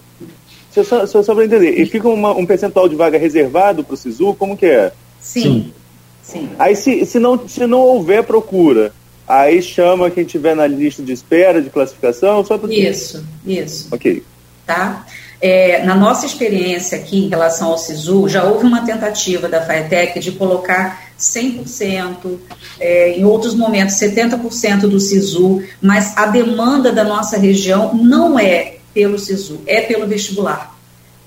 [0.72, 3.98] Só, só, só para entender, e fica uma, um percentual de vaga reservado para o
[3.98, 4.36] SISU?
[4.36, 4.92] Como que é?
[5.20, 5.42] Sim.
[5.42, 5.74] Sim.
[6.22, 6.50] Sim.
[6.60, 8.92] Aí se, se, não, se não houver procura,
[9.28, 12.46] aí chama quem tiver na lista de espera de classificação?
[12.46, 12.72] Só pra...
[12.74, 13.88] Isso, isso.
[13.92, 14.24] Ok.
[14.66, 15.06] Tá?
[15.42, 20.20] É, na nossa experiência aqui em relação ao SISU, já houve uma tentativa da FAETEC
[20.20, 22.38] de colocar 100%,
[22.80, 28.78] é, em outros momentos 70% do SISU, mas a demanda da nossa região não é
[28.94, 30.76] pelo SISU, é pelo vestibular.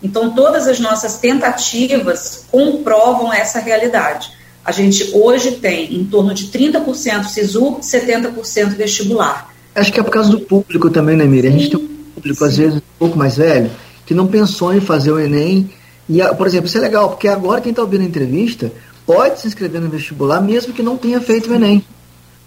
[0.02, 4.30] Então, todas as nossas tentativas comprovam essa realidade.
[4.68, 9.50] A gente hoje tem em torno de 30% SISU, 70% vestibular.
[9.74, 11.48] Acho que é por causa do público também, né, Miriam?
[11.48, 13.70] A gente tem um público, às vezes, um pouco mais velho,
[14.04, 15.70] que não pensou em fazer o Enem.
[16.06, 18.70] E, por exemplo, isso é legal, porque agora quem está ouvindo a entrevista
[19.06, 21.82] pode se inscrever no vestibular, mesmo que não tenha feito o Enem.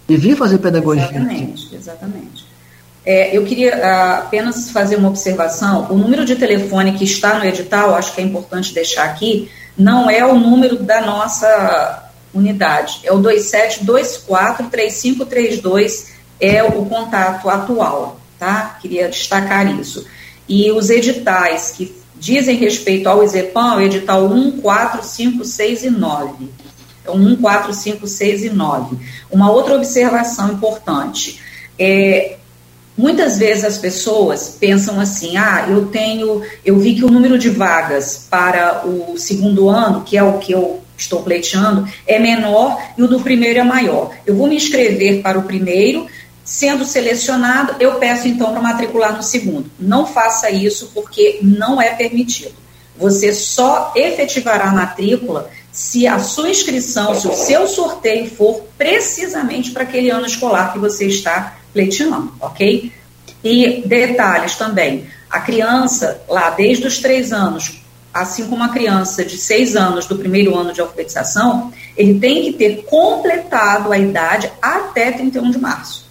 [0.08, 1.02] E vir fazer pedagogia.
[1.02, 2.46] Exatamente, exatamente.
[3.04, 5.88] É, eu queria uh, apenas fazer uma observação.
[5.90, 10.08] O número de telefone que está no edital, acho que é importante deixar aqui, não
[10.08, 12.01] é o número da nossa
[12.34, 13.00] unidade.
[13.04, 16.06] É o 2724-3532,
[16.40, 18.78] é o contato atual, tá?
[18.80, 20.06] Queria destacar isso.
[20.48, 25.90] E os editais que dizem respeito ao ISEPAM, o edital 1, 4, 5, 6 e
[25.90, 26.50] 9.
[27.02, 28.96] Então, 1, 4, 5, 6 e 9.
[29.30, 31.40] Uma outra observação importante.
[31.78, 32.36] É,
[32.96, 37.50] muitas vezes as pessoas pensam assim, ah, eu tenho, eu vi que o número de
[37.50, 43.02] vagas para o segundo ano, que é o que eu estou pleiteando, é menor e
[43.02, 44.10] o do primeiro é maior.
[44.26, 46.06] Eu vou me inscrever para o primeiro,
[46.44, 49.70] Sendo selecionado, eu peço então para matricular no segundo.
[49.78, 52.54] Não faça isso porque não é permitido.
[52.96, 59.70] Você só efetivará a matrícula se a sua inscrição, se o seu sorteio for precisamente
[59.70, 62.92] para aquele ano escolar que você está pleiteando, ok?
[63.42, 67.81] E detalhes também: a criança, lá desde os três anos,
[68.12, 72.52] assim como a criança de seis anos do primeiro ano de alfabetização, ele tem que
[72.52, 76.10] ter completado a idade até 31 de março.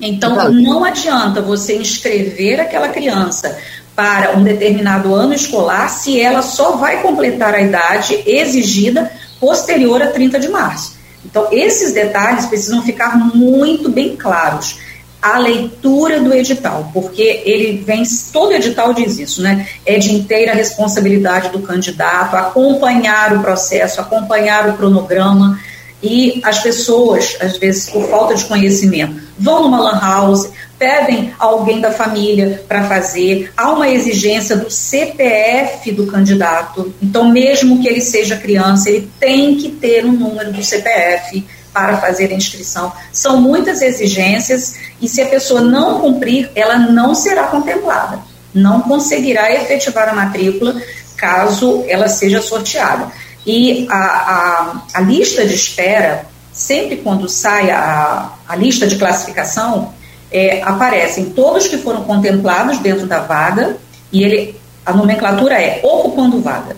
[0.00, 3.58] Então, não adianta você inscrever aquela criança
[3.94, 10.08] para um determinado ano escolar se ela só vai completar a idade exigida posterior a
[10.08, 10.96] 30 de março.
[11.24, 14.78] Então, esses detalhes precisam ficar muito bem claros.
[15.20, 18.02] A leitura do edital, porque ele vem,
[18.32, 19.66] todo edital diz isso, né?
[19.84, 25.58] É de inteira responsabilidade do candidato acompanhar o processo, acompanhar o cronograma.
[26.02, 31.80] E as pessoas, às vezes, por falta de conhecimento, vão numa lan house, pedem alguém
[31.80, 36.94] da família para fazer, há uma exigência do CPF do candidato.
[37.02, 41.44] Então, mesmo que ele seja criança, ele tem que ter um número do CPF
[41.76, 42.90] para fazer a inscrição.
[43.12, 48.18] São muitas exigências e se a pessoa não cumprir, ela não será contemplada.
[48.54, 50.80] Não conseguirá efetivar a matrícula
[51.18, 53.12] caso ela seja sorteada.
[53.46, 59.92] E a, a, a lista de espera, sempre quando sai a, a lista de classificação,
[60.32, 63.76] é, aparecem todos que foram contemplados dentro da vaga,
[64.10, 66.74] e ele, a nomenclatura é ocupando vaga.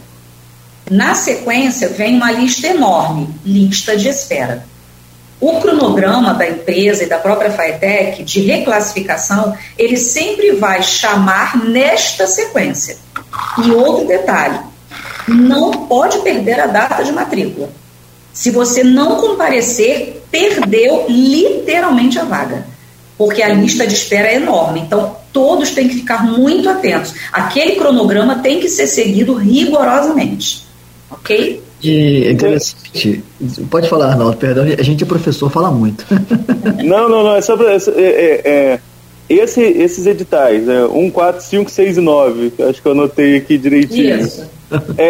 [0.91, 4.67] Na sequência, vem uma lista enorme, lista de espera.
[5.41, 12.27] O cronograma da empresa e da própria FAETEC de reclassificação, ele sempre vai chamar nesta
[12.27, 12.97] sequência.
[13.65, 14.59] E outro detalhe,
[15.29, 17.71] não pode perder a data de matrícula.
[18.33, 22.67] Se você não comparecer, perdeu literalmente a vaga,
[23.17, 24.81] porque a lista de espera é enorme.
[24.81, 27.15] Então, todos têm que ficar muito atentos.
[27.33, 30.67] Aquele cronograma tem que ser seguido rigorosamente.
[31.11, 31.63] Ok?
[31.83, 33.23] E é interessante.
[33.71, 34.65] Pode falar, Arnaldo, perdão.
[34.65, 36.05] A gente é professor, fala muito.
[36.85, 37.37] não, não, não.
[37.37, 38.81] É só pra, é, é, é
[39.29, 43.59] esse, esses editais, né, 1, 4, 5, 6 e 9, acho que eu anotei aqui
[43.59, 44.21] direitinho.
[44.21, 44.59] Isso.
[44.99, 45.05] É,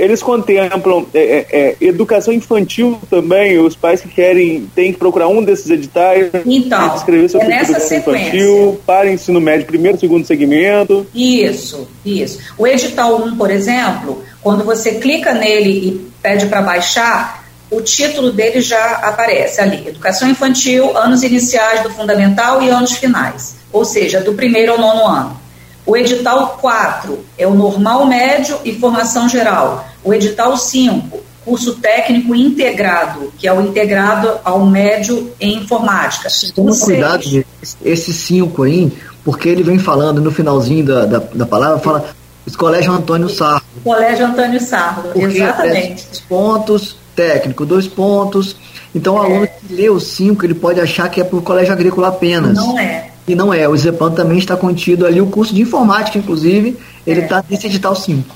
[0.00, 4.98] é, eles contemplam é, é, é, educação infantil também, os pais que querem têm que
[4.98, 8.28] procurar um desses editais então, escrever sobre é educação sequência.
[8.28, 11.06] infantil para ensino médio, primeiro, segundo segmento.
[11.14, 12.40] Isso, isso.
[12.58, 18.30] O edital 1, por exemplo, quando você clica nele e pede para baixar, o título
[18.30, 24.20] dele já aparece ali: Educação Infantil, anos iniciais do fundamental e anos finais, ou seja,
[24.20, 25.40] do primeiro ao nono ano.
[25.86, 29.86] O edital 4 é o normal médio e formação geral.
[30.02, 36.28] O edital 5, curso técnico integrado, que é o integrado ao médio em informática.
[36.54, 37.44] Toma cuidado,
[37.82, 38.92] esse 5 aí,
[39.24, 42.14] porque ele vem falando no finalzinho da, da, da palavra, fala
[42.56, 43.62] Colégio Antônio Sarro.
[43.82, 46.04] Colégio Antônio Sarro, porque exatamente.
[46.06, 48.56] Dois pontos, técnico, dois pontos.
[48.94, 49.26] Então, o é.
[49.26, 52.54] aluno que lê o 5, ele pode achar que é para o colégio agrícola apenas.
[52.54, 53.10] Não é.
[53.26, 53.68] E não é.
[53.68, 57.44] O Zepan também está contido ali, o curso de informática, inclusive, ele está é.
[57.48, 58.34] nesse edital 5.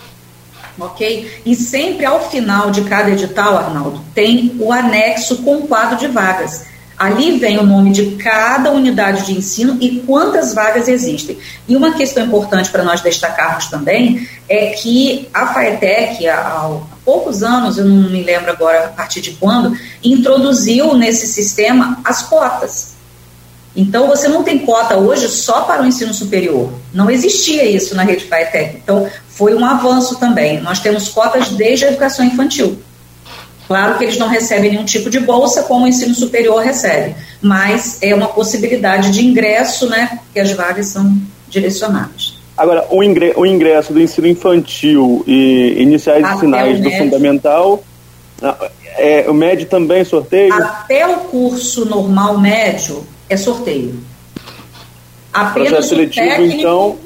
[0.81, 1.43] Ok?
[1.45, 6.07] E sempre ao final de cada edital, Arnaldo, tem o anexo com o quadro de
[6.07, 6.67] vagas.
[6.99, 11.39] Ali vem o nome de cada unidade de ensino e quantas vagas existem.
[11.69, 17.79] E uma questão importante para nós destacarmos também é que a FAETEC, há, poucos anos,
[17.79, 22.97] eu não me lembro agora a partir de quando, introduziu nesse sistema as cotas.
[23.77, 26.73] Então, você não tem cota hoje só para o ensino superior.
[26.93, 28.79] Não existia isso na rede FAETEC.
[28.83, 30.61] Então, foi um avanço também.
[30.61, 32.83] Nós temos cotas desde a educação infantil.
[33.69, 37.99] Claro que eles não recebem nenhum tipo de bolsa, como o ensino superior recebe, mas
[38.01, 41.15] é uma possibilidade de ingresso, né, que as vagas são
[41.49, 42.39] direcionadas.
[42.57, 47.85] Agora, o ingresso do ensino infantil e iniciais e finais do fundamental,
[48.43, 50.53] ah, é, o médio também sorteio?
[50.55, 54.01] Até o curso normal médio, é sorteio.
[55.31, 56.97] Apenas processo seletivo, técnico, então.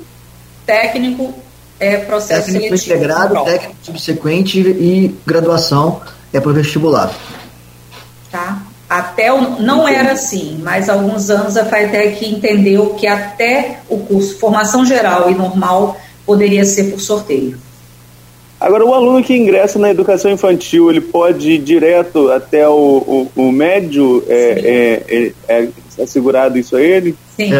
[0.64, 1.34] Técnico
[1.80, 2.94] é processo técnico seletivo.
[2.94, 6.00] integrado, técnico subsequente e graduação
[6.32, 7.12] é para vestibular.
[8.30, 8.62] Tá?
[8.88, 13.98] Até o, não era assim, mas há alguns anos a FATEC entendeu que até o
[13.98, 17.56] curso formação geral e normal poderia ser por sorteio.
[18.62, 23.42] Agora, o aluno que ingressa na educação infantil, ele pode ir direto até o, o,
[23.42, 24.22] o médio?
[24.28, 25.68] É, é, é, é,
[26.00, 27.16] assegurado isso a ele?
[27.36, 27.50] Sim,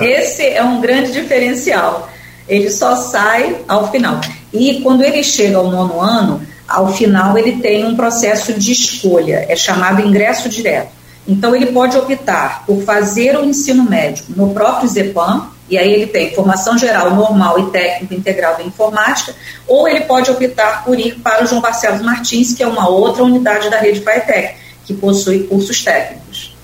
[0.00, 2.08] esse é um grande diferencial.
[2.48, 4.20] Ele só sai ao final.
[4.52, 9.46] E quando ele chega ao nono ano, ao final ele tem um processo de escolha,
[9.48, 11.02] é chamado ingresso direto.
[11.26, 16.06] Então, ele pode optar por fazer o ensino médio no próprio ZEPAM, e aí ele
[16.06, 19.34] tem formação geral, normal e técnico integral da informática,
[19.66, 23.22] ou ele pode optar por ir para o João Barcelos Martins, que é uma outra
[23.22, 24.54] unidade da rede FAETEC,
[24.84, 26.56] que possui cursos técnicos.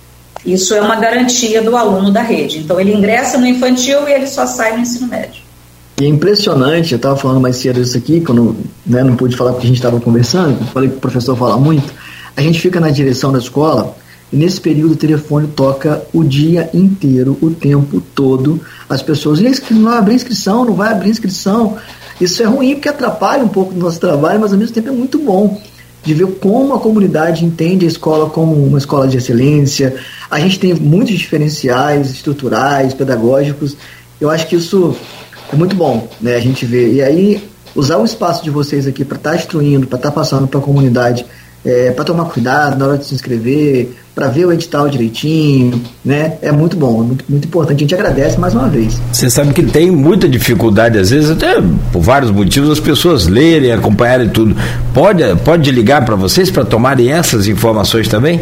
[0.45, 2.59] Isso é uma garantia do aluno da rede.
[2.59, 5.48] Então, ele ingressa no infantil e ele só sai no ensino médio.
[6.01, 9.51] E é impressionante, eu estava falando mais cedo isso aqui, quando né, não pude falar
[9.51, 11.93] porque a gente estava conversando, falei que o professor fala muito,
[12.37, 13.97] a gente fica na direção da escola
[14.33, 18.61] e nesse período o telefone toca o dia inteiro, o tempo todo.
[18.89, 19.41] As pessoas,
[19.71, 21.77] não vai abrir inscrição, não vai abrir inscrição.
[22.21, 24.93] Isso é ruim porque atrapalha um pouco o nosso trabalho, mas ao mesmo tempo é
[24.93, 25.61] muito bom
[26.05, 29.97] de ver como a comunidade entende a escola como uma escola de excelência.
[30.31, 33.77] A gente tem muitos diferenciais estruturais, pedagógicos.
[34.21, 34.97] Eu acho que isso
[35.53, 36.37] é muito bom, né?
[36.37, 36.93] A gente vê.
[36.93, 40.15] E aí, usar o espaço de vocês aqui para estar tá instruindo, para estar tá
[40.15, 41.25] passando para a comunidade
[41.65, 46.35] é, para tomar cuidado na hora de se inscrever, para ver o edital direitinho, né?
[46.41, 47.79] É muito bom, é muito, muito importante.
[47.79, 49.01] A gente agradece mais uma vez.
[49.13, 51.61] Você sabe que tem muita dificuldade, às vezes, até
[51.93, 54.57] por vários motivos, as pessoas lerem, acompanharem tudo.
[54.95, 58.41] Pode, pode ligar para vocês para tomarem essas informações também?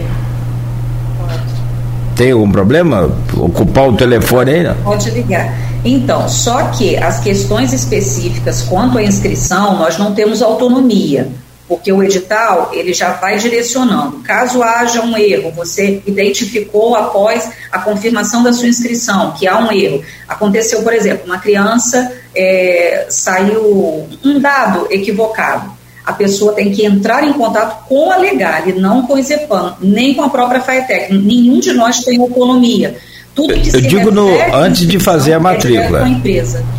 [2.14, 3.10] Tem algum problema?
[3.34, 4.62] Ocupar o telefone aí?
[4.62, 4.74] Não?
[4.76, 5.52] Pode ligar.
[5.88, 11.30] Então, só que as questões específicas quanto à inscrição, nós não temos autonomia
[11.68, 14.18] porque o edital ele já vai direcionando.
[14.20, 19.72] Caso haja um erro, você identificou após a confirmação da sua inscrição que há um
[19.72, 20.02] erro.
[20.28, 25.74] Aconteceu, por exemplo, uma criança é, saiu um dado equivocado.
[26.04, 29.76] A pessoa tem que entrar em contato com a Legal e não com o IZEPAN,
[29.80, 31.12] nem com a própria FAETEC.
[31.12, 32.96] Nenhum de nós tem autonomia.
[33.36, 36.08] Tudo que eu digo no, antes de fazer a matrícula.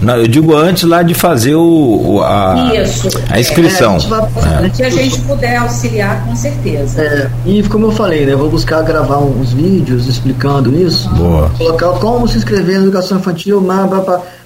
[0.02, 3.08] Não, eu digo antes lá de fazer o, o a, Isso.
[3.30, 3.98] a inscrição.
[3.98, 7.00] É, Se a gente puder auxiliar, com certeza.
[7.00, 11.08] É, e como eu falei, né, eu vou buscar gravar uns vídeos explicando isso.
[11.10, 11.52] Boa.
[11.56, 13.64] Colocar como se inscrever na educação infantil,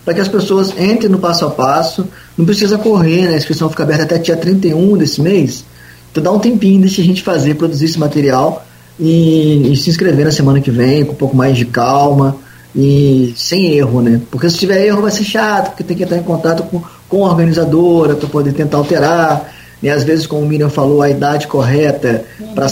[0.03, 2.05] para que as pessoas entrem no passo a passo.
[2.37, 5.63] Não precisa correr, né, a inscrição fica aberta até dia 31 desse mês.
[6.11, 8.65] Então dá um tempinho, deixa a gente fazer, produzir esse material
[9.01, 12.37] e, e, se inscrever na semana que vem com um pouco mais de calma.
[12.75, 14.21] e sem erro, né?
[14.29, 17.25] Porque se tiver erro vai ser chato, porque tem que entrar em contato com, com
[17.25, 19.51] a organizadora para poder tentar alterar.
[19.81, 22.53] E às vezes, como o Miriam falou, a idade correta, uhum.
[22.53, 22.67] para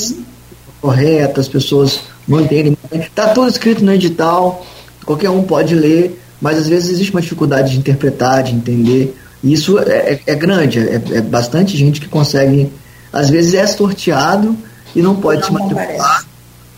[0.79, 2.77] correta, as pessoas entendem.
[2.93, 4.63] Está tudo escrito no edital,
[5.03, 9.15] qualquer um pode ler, mas às vezes existe uma dificuldade de interpretar, de entender.
[9.43, 12.71] E isso é, é, é grande, é, é, bastante gente que consegue,
[13.11, 14.55] às vezes é sorteado
[14.95, 16.25] e não pode não se matricular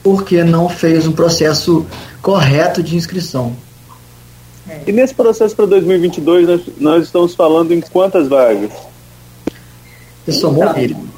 [0.04, 1.86] porque não fez um processo
[2.22, 3.54] correto de inscrição.
[4.70, 4.80] É.
[4.88, 8.72] E nesse processo para 2022 nós, nós estamos falando em quantas vagas?
[10.28, 10.56] Então,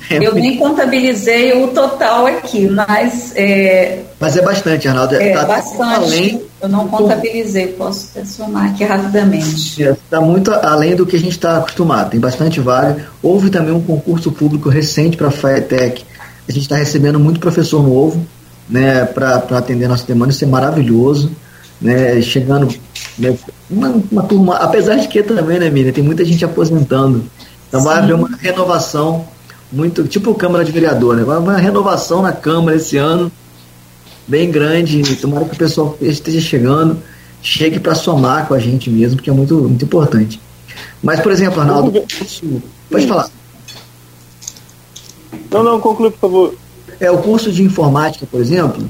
[0.09, 3.33] eu nem contabilizei o total aqui, mas.
[3.35, 5.15] É, mas é bastante, Arnaldo.
[5.15, 6.05] É tá bastante.
[6.05, 9.83] Além, eu não contabilizei, posso somar aqui rapidamente.
[9.83, 13.05] Está muito além do que a gente está acostumado, tem bastante vaga.
[13.21, 16.05] Houve também um concurso público recente para a FAETEC.
[16.47, 18.25] A gente está recebendo muito professor novo
[18.69, 21.31] né, para atender nossa demanda, isso é maravilhoso.
[21.81, 22.73] Né, chegando
[23.17, 23.37] né,
[23.69, 27.25] uma, uma turma, apesar de que também, né, Miriam, tem muita gente aposentando.
[27.67, 27.87] Então Sim.
[27.87, 29.25] vai haver uma renovação
[29.73, 31.23] muito, tipo Câmara de Vereador, né?
[31.23, 33.31] Vai uma renovação na Câmara esse ano,
[34.27, 35.01] bem grande.
[35.17, 36.99] Tomara que o pessoal esteja chegando,
[37.41, 40.39] chegue para somar com a gente mesmo, que é muito, muito importante.
[41.01, 41.91] Mas, por exemplo, Arnaldo,
[42.89, 43.29] pode falar.
[45.54, 46.56] Não, não, conclui, por favor.
[46.99, 48.84] É, o curso de informática, por exemplo,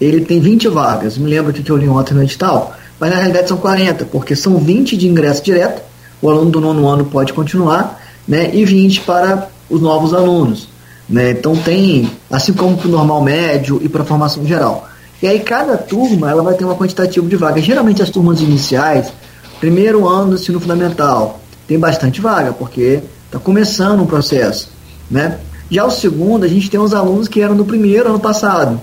[0.00, 1.16] ele tem 20 vagas.
[1.16, 4.58] Me lembro que eu li ontem no edital, mas na realidade são 40, porque são
[4.58, 5.82] 20 de ingresso direto,
[6.20, 10.68] o aluno do nono ano pode continuar, né, e 20 para os novos alunos.
[11.08, 11.30] Né?
[11.30, 14.88] Então tem, assim como para o normal médio e para a formação geral.
[15.22, 17.64] E aí cada turma ela vai ter uma quantitativa de vagas.
[17.64, 19.12] Geralmente as turmas iniciais,
[19.60, 24.70] primeiro ano do ensino fundamental, tem bastante vaga, porque está começando um processo.
[25.10, 25.38] Né?
[25.72, 28.78] Já o segundo, a gente tem os alunos que eram do primeiro ano passado,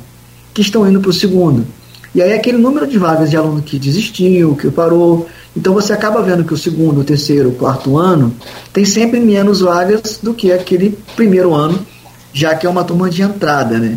[0.51, 1.63] que estão indo para o segundo.
[2.15, 5.29] E aí aquele número de vagas de aluno que desistiu, que parou.
[5.55, 8.33] Então você acaba vendo que o segundo, o terceiro, o quarto ano
[8.73, 11.85] tem sempre menos vagas do que aquele primeiro ano,
[12.33, 13.95] já que é uma turma de entrada, né?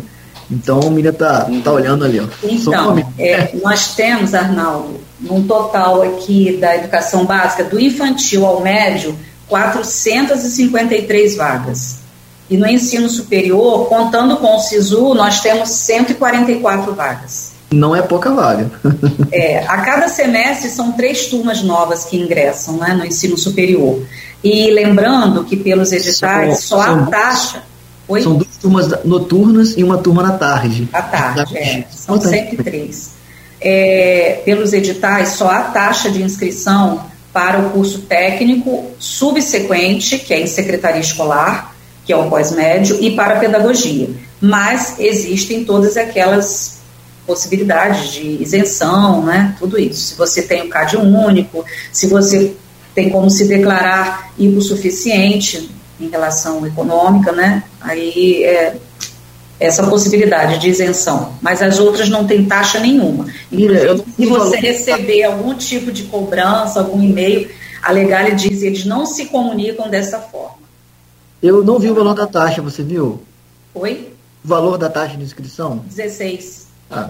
[0.51, 2.27] Então o Miriam tá, tá olhando ali, ó.
[2.43, 9.17] Então, é, nós temos, Arnaldo, num total aqui da educação básica, do infantil ao médio,
[9.47, 12.02] 453 vagas.
[12.49, 17.53] E no ensino superior, contando com o SISU, nós temos 144 vagas.
[17.71, 18.69] Não é pouca vaga.
[19.31, 24.01] é, a cada semestre são três turmas novas que ingressam né, no ensino superior.
[24.43, 27.63] E lembrando que pelos editais só a taxa.
[28.07, 28.21] Oi?
[28.21, 30.87] São duas turmas noturnas e uma turma na tarde.
[30.91, 33.13] À tarde, é, são sempre três.
[33.59, 40.41] É, pelos editais, só a taxa de inscrição para o curso técnico subsequente, que é
[40.41, 41.72] em secretaria escolar,
[42.05, 44.09] que é o pós-médio, e para a pedagogia.
[44.41, 46.81] Mas existem todas aquelas
[47.25, 49.55] possibilidades de isenção, né?
[49.57, 50.07] Tudo isso.
[50.07, 52.53] Se você tem o CAD único, se você
[52.93, 57.63] tem como se declarar hipossuficiente em relação econômica, né?
[57.79, 58.75] Aí é
[59.59, 61.33] essa possibilidade de isenção.
[61.41, 63.27] Mas as outras não tem taxa nenhuma.
[63.49, 67.49] Inclusive, se você receber algum tipo de cobrança, algum e-mail,
[67.81, 70.62] a Legale diz que eles não se comunicam dessa forma.
[71.43, 73.21] Eu não vi o valor da taxa, você viu?
[73.75, 74.13] Oi?
[74.45, 75.83] O valor da taxa de inscrição?
[75.89, 76.67] 16.
[76.89, 77.09] Ah,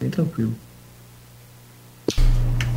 [0.00, 0.52] bem tranquilo.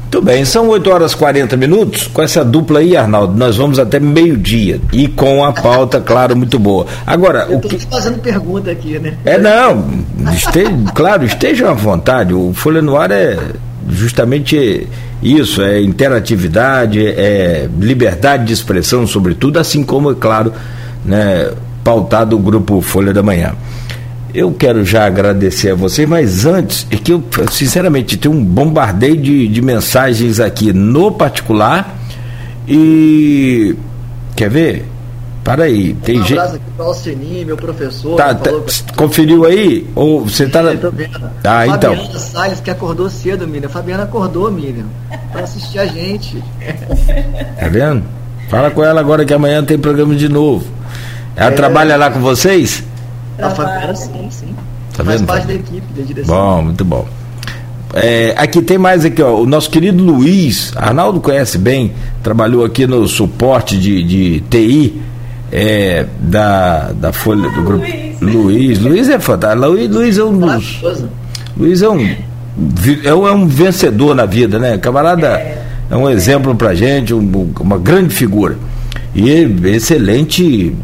[0.01, 2.05] Muito bem, são 8 horas e 40 minutos.
[2.05, 4.79] Com essa dupla aí, Arnaldo, nós vamos até meio-dia.
[4.93, 6.85] E com a pauta, claro, muito boa.
[7.03, 7.47] Agora.
[7.49, 7.85] Eu estou que...
[7.87, 9.17] fazendo pergunta aqui, né?
[9.25, 10.03] É, não.
[10.31, 12.31] Esteja, claro, estejam à vontade.
[12.31, 13.39] O Folha no Ar é
[13.87, 14.87] justamente
[15.21, 20.53] isso: é interatividade, é liberdade de expressão, sobretudo, assim como, é claro,
[21.05, 21.51] né,
[21.83, 23.53] pautado o grupo Folha da Manhã.
[24.33, 29.17] Eu quero já agradecer a vocês, mas antes, é que eu, sinceramente, tem um bombardeio
[29.17, 31.97] de, de mensagens aqui no particular
[32.67, 33.75] e.
[34.35, 34.85] Quer ver?
[35.43, 36.39] Para aí, tem um gente.
[36.39, 38.15] aqui para o Alcini, meu professor.
[38.17, 38.51] Tá, tá,
[38.95, 39.87] conferiu aí?
[39.95, 40.71] Ou você está na...
[41.43, 41.95] Ah, então.
[41.95, 43.69] Fabiana Salles, que acordou cedo, Miriam.
[43.69, 44.85] Fabiana acordou, Miriam,
[45.31, 46.43] para assistir a gente.
[47.59, 48.03] Tá vendo?
[48.49, 50.65] Fala com ela agora que amanhã tem programa de novo.
[51.35, 51.55] Ela é...
[51.55, 52.83] trabalha lá com vocês?
[53.39, 54.55] A Fabiana, sim, sim.
[54.95, 56.35] Tá Faz parte da equipe, da direção.
[56.35, 57.07] Bom, muito bom.
[57.93, 62.85] É, aqui tem mais aqui, ó, o nosso querido Luiz, Arnaldo conhece bem, trabalhou aqui
[62.85, 65.01] no suporte de, de TI
[65.51, 67.85] é, da, da Folha do Grupo.
[68.21, 69.65] Luiz, Luiz é fantástico.
[69.65, 70.83] Luiz, Luiz é um dos.
[71.57, 72.15] Luiz é um,
[73.03, 74.77] é um, é um vencedor na vida, né?
[74.77, 75.41] Camarada
[75.89, 78.57] é um exemplo pra gente, um, uma grande figura.
[79.15, 79.29] E
[79.67, 80.75] excelente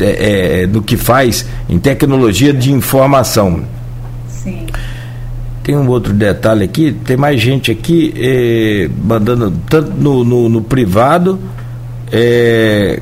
[0.00, 3.62] é, é, no que faz em tecnologia de informação.
[4.28, 4.66] Sim.
[5.64, 10.62] tem um outro detalhe aqui, tem mais gente aqui eh, mandando tanto no, no, no
[10.62, 11.38] privado.
[12.12, 13.00] Eh,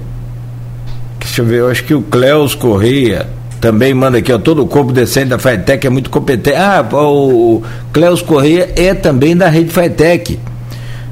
[1.26, 3.26] deixa eu ver, eu acho que o Cleus Correia
[3.60, 6.56] também manda aqui, ó, todo o corpo decente da FATEC é muito competente.
[6.56, 7.62] Ah, o
[7.92, 10.38] Cleus Correia é também da rede FATEC.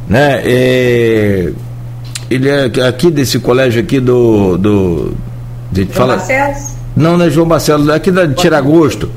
[0.09, 0.43] Né?
[0.45, 1.53] É,
[2.31, 4.57] ele é aqui desse colégio aqui do.
[4.57, 5.15] do
[5.73, 6.75] de, fala, Barcelos?
[6.95, 9.11] Não, não é João Barcelos, é aqui da Tiragosto.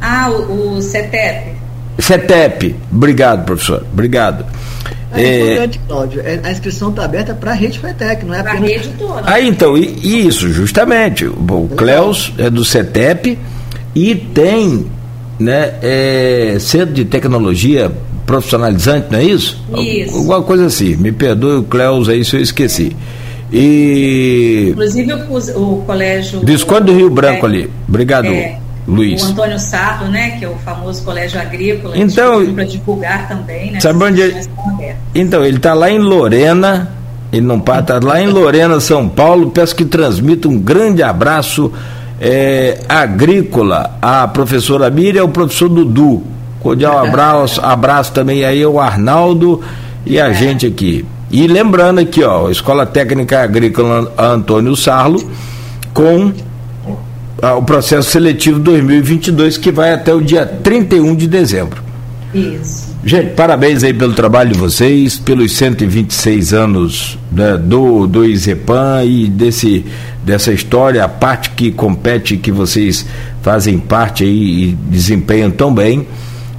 [0.00, 1.54] Ah, o, o CETEP.
[1.98, 4.44] CETEP, obrigado, professor, obrigado.
[5.14, 8.52] É, importante, Cláudio, é, a inscrição está aberta para a rede FETEC, não é para
[8.52, 9.22] a rede toda.
[9.24, 11.26] Ah, então, e, isso, justamente.
[11.26, 13.38] O Cleus é do CETEP
[13.94, 14.86] e tem
[15.38, 17.92] né, é, centro de tecnologia
[18.26, 19.62] profissionalizante, não é isso?
[19.76, 20.16] Isso.
[20.16, 20.96] Alguma coisa assim.
[20.96, 22.96] Me perdoe o Cleus aí se eu esqueci.
[23.52, 24.68] E.
[24.70, 26.40] Inclusive o, o colégio.
[26.40, 27.70] Visconde do Rio Branco é, ali.
[27.88, 28.26] Obrigado.
[28.26, 29.22] É, Luiz.
[29.22, 33.80] O Antônio Sardo, né, que é o famoso colégio agrícola, então, para divulgar também, né?
[33.80, 34.46] Sabe onde ele...
[35.14, 36.92] Então, ele está lá em Lorena,
[37.32, 39.50] ele não para, está lá em Lorena, São Paulo.
[39.50, 41.72] Peço que transmita um grande abraço
[42.20, 46.22] é, agrícola à professora Miriam e ao professor Dudu.
[46.60, 49.60] Cordial abraço, abraço também aí ao Arnaldo
[50.06, 50.34] e a é.
[50.34, 51.04] gente aqui.
[51.30, 55.20] E lembrando aqui, ó, Escola Técnica Agrícola Antônio Sarlo,
[55.92, 56.32] com
[57.52, 61.82] o processo seletivo 2022, que vai até o dia 31 de dezembro.
[62.34, 62.94] Isso.
[63.04, 69.28] Gente, parabéns aí pelo trabalho de vocês, pelos 126 anos né, do, do IZEPAN e
[69.28, 69.84] desse,
[70.24, 73.06] dessa história, a parte que compete, que vocês
[73.42, 76.06] fazem parte aí e desempenham tão bem.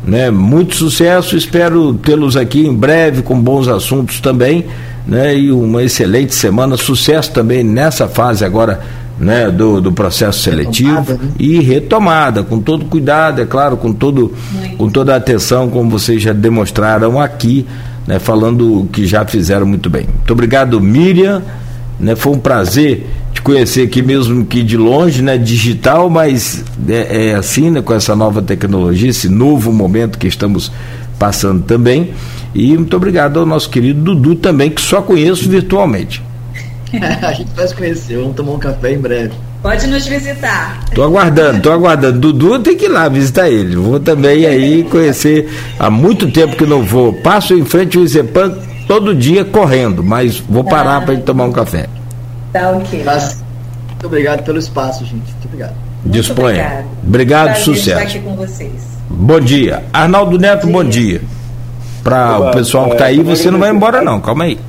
[0.06, 0.30] Né?
[0.30, 4.66] Muito sucesso, espero tê-los aqui em breve com bons assuntos também,
[5.08, 5.36] né?
[5.36, 8.82] E uma excelente semana, sucesso também nessa fase agora,
[9.20, 9.50] né?
[9.50, 11.32] Do, do processo seletivo retomada, né?
[11.40, 14.34] e retomada, com todo cuidado, é claro, com todo,
[14.78, 17.66] com toda a atenção, como vocês já demonstraram aqui,
[18.08, 18.20] né?
[18.20, 20.06] Falando o que já fizeram muito bem.
[20.06, 21.42] Muito obrigado, Miriam,
[22.00, 22.16] né?
[22.16, 23.08] Foi um prazer
[23.46, 28.16] conhecer aqui mesmo que de longe, né, digital, mas é, é assim, né, com essa
[28.16, 30.72] nova tecnologia, esse novo momento que estamos
[31.20, 32.10] passando também.
[32.56, 36.24] E muito obrigado ao nosso querido Dudu também, que só conheço virtualmente.
[37.22, 39.34] a gente vai se conhecer, vamos tomar um café em breve.
[39.62, 40.80] Pode nos visitar.
[40.94, 42.20] Tô aguardando, tô aguardando.
[42.20, 43.76] Dudu tem que ir lá visitar ele.
[43.76, 45.50] Vou também aí conhecer.
[45.80, 47.14] Há muito tempo que não vou.
[47.14, 48.54] Passo em frente ao Izepan
[48.88, 51.02] todo dia correndo, mas vou parar ah.
[51.02, 51.88] para ir tomar um café.
[52.54, 53.04] Tá ok.
[53.04, 55.32] Muito obrigado pelo espaço, gente.
[55.32, 55.74] Muito obrigado.
[56.06, 56.48] Disponha.
[56.48, 58.04] Obrigado, obrigado sucesso.
[58.04, 58.72] aqui com vocês.
[59.10, 59.84] Bom dia.
[59.92, 61.22] Arnaldo Neto, bom dia.
[62.04, 64.60] Para o pessoal que está aí, você não vai embora não, calma aí.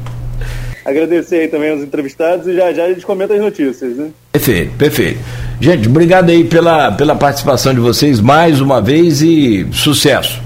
[0.86, 4.10] Agradecer aí também aos entrevistados e já já a gente comenta as notícias, né?
[4.30, 5.18] Perfeito, perfeito.
[5.60, 10.40] Gente, obrigado aí pela, pela participação de vocês mais uma vez e sucesso.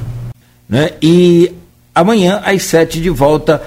[0.66, 0.92] Né?
[1.02, 1.52] E
[1.94, 3.60] amanhã às sete de volta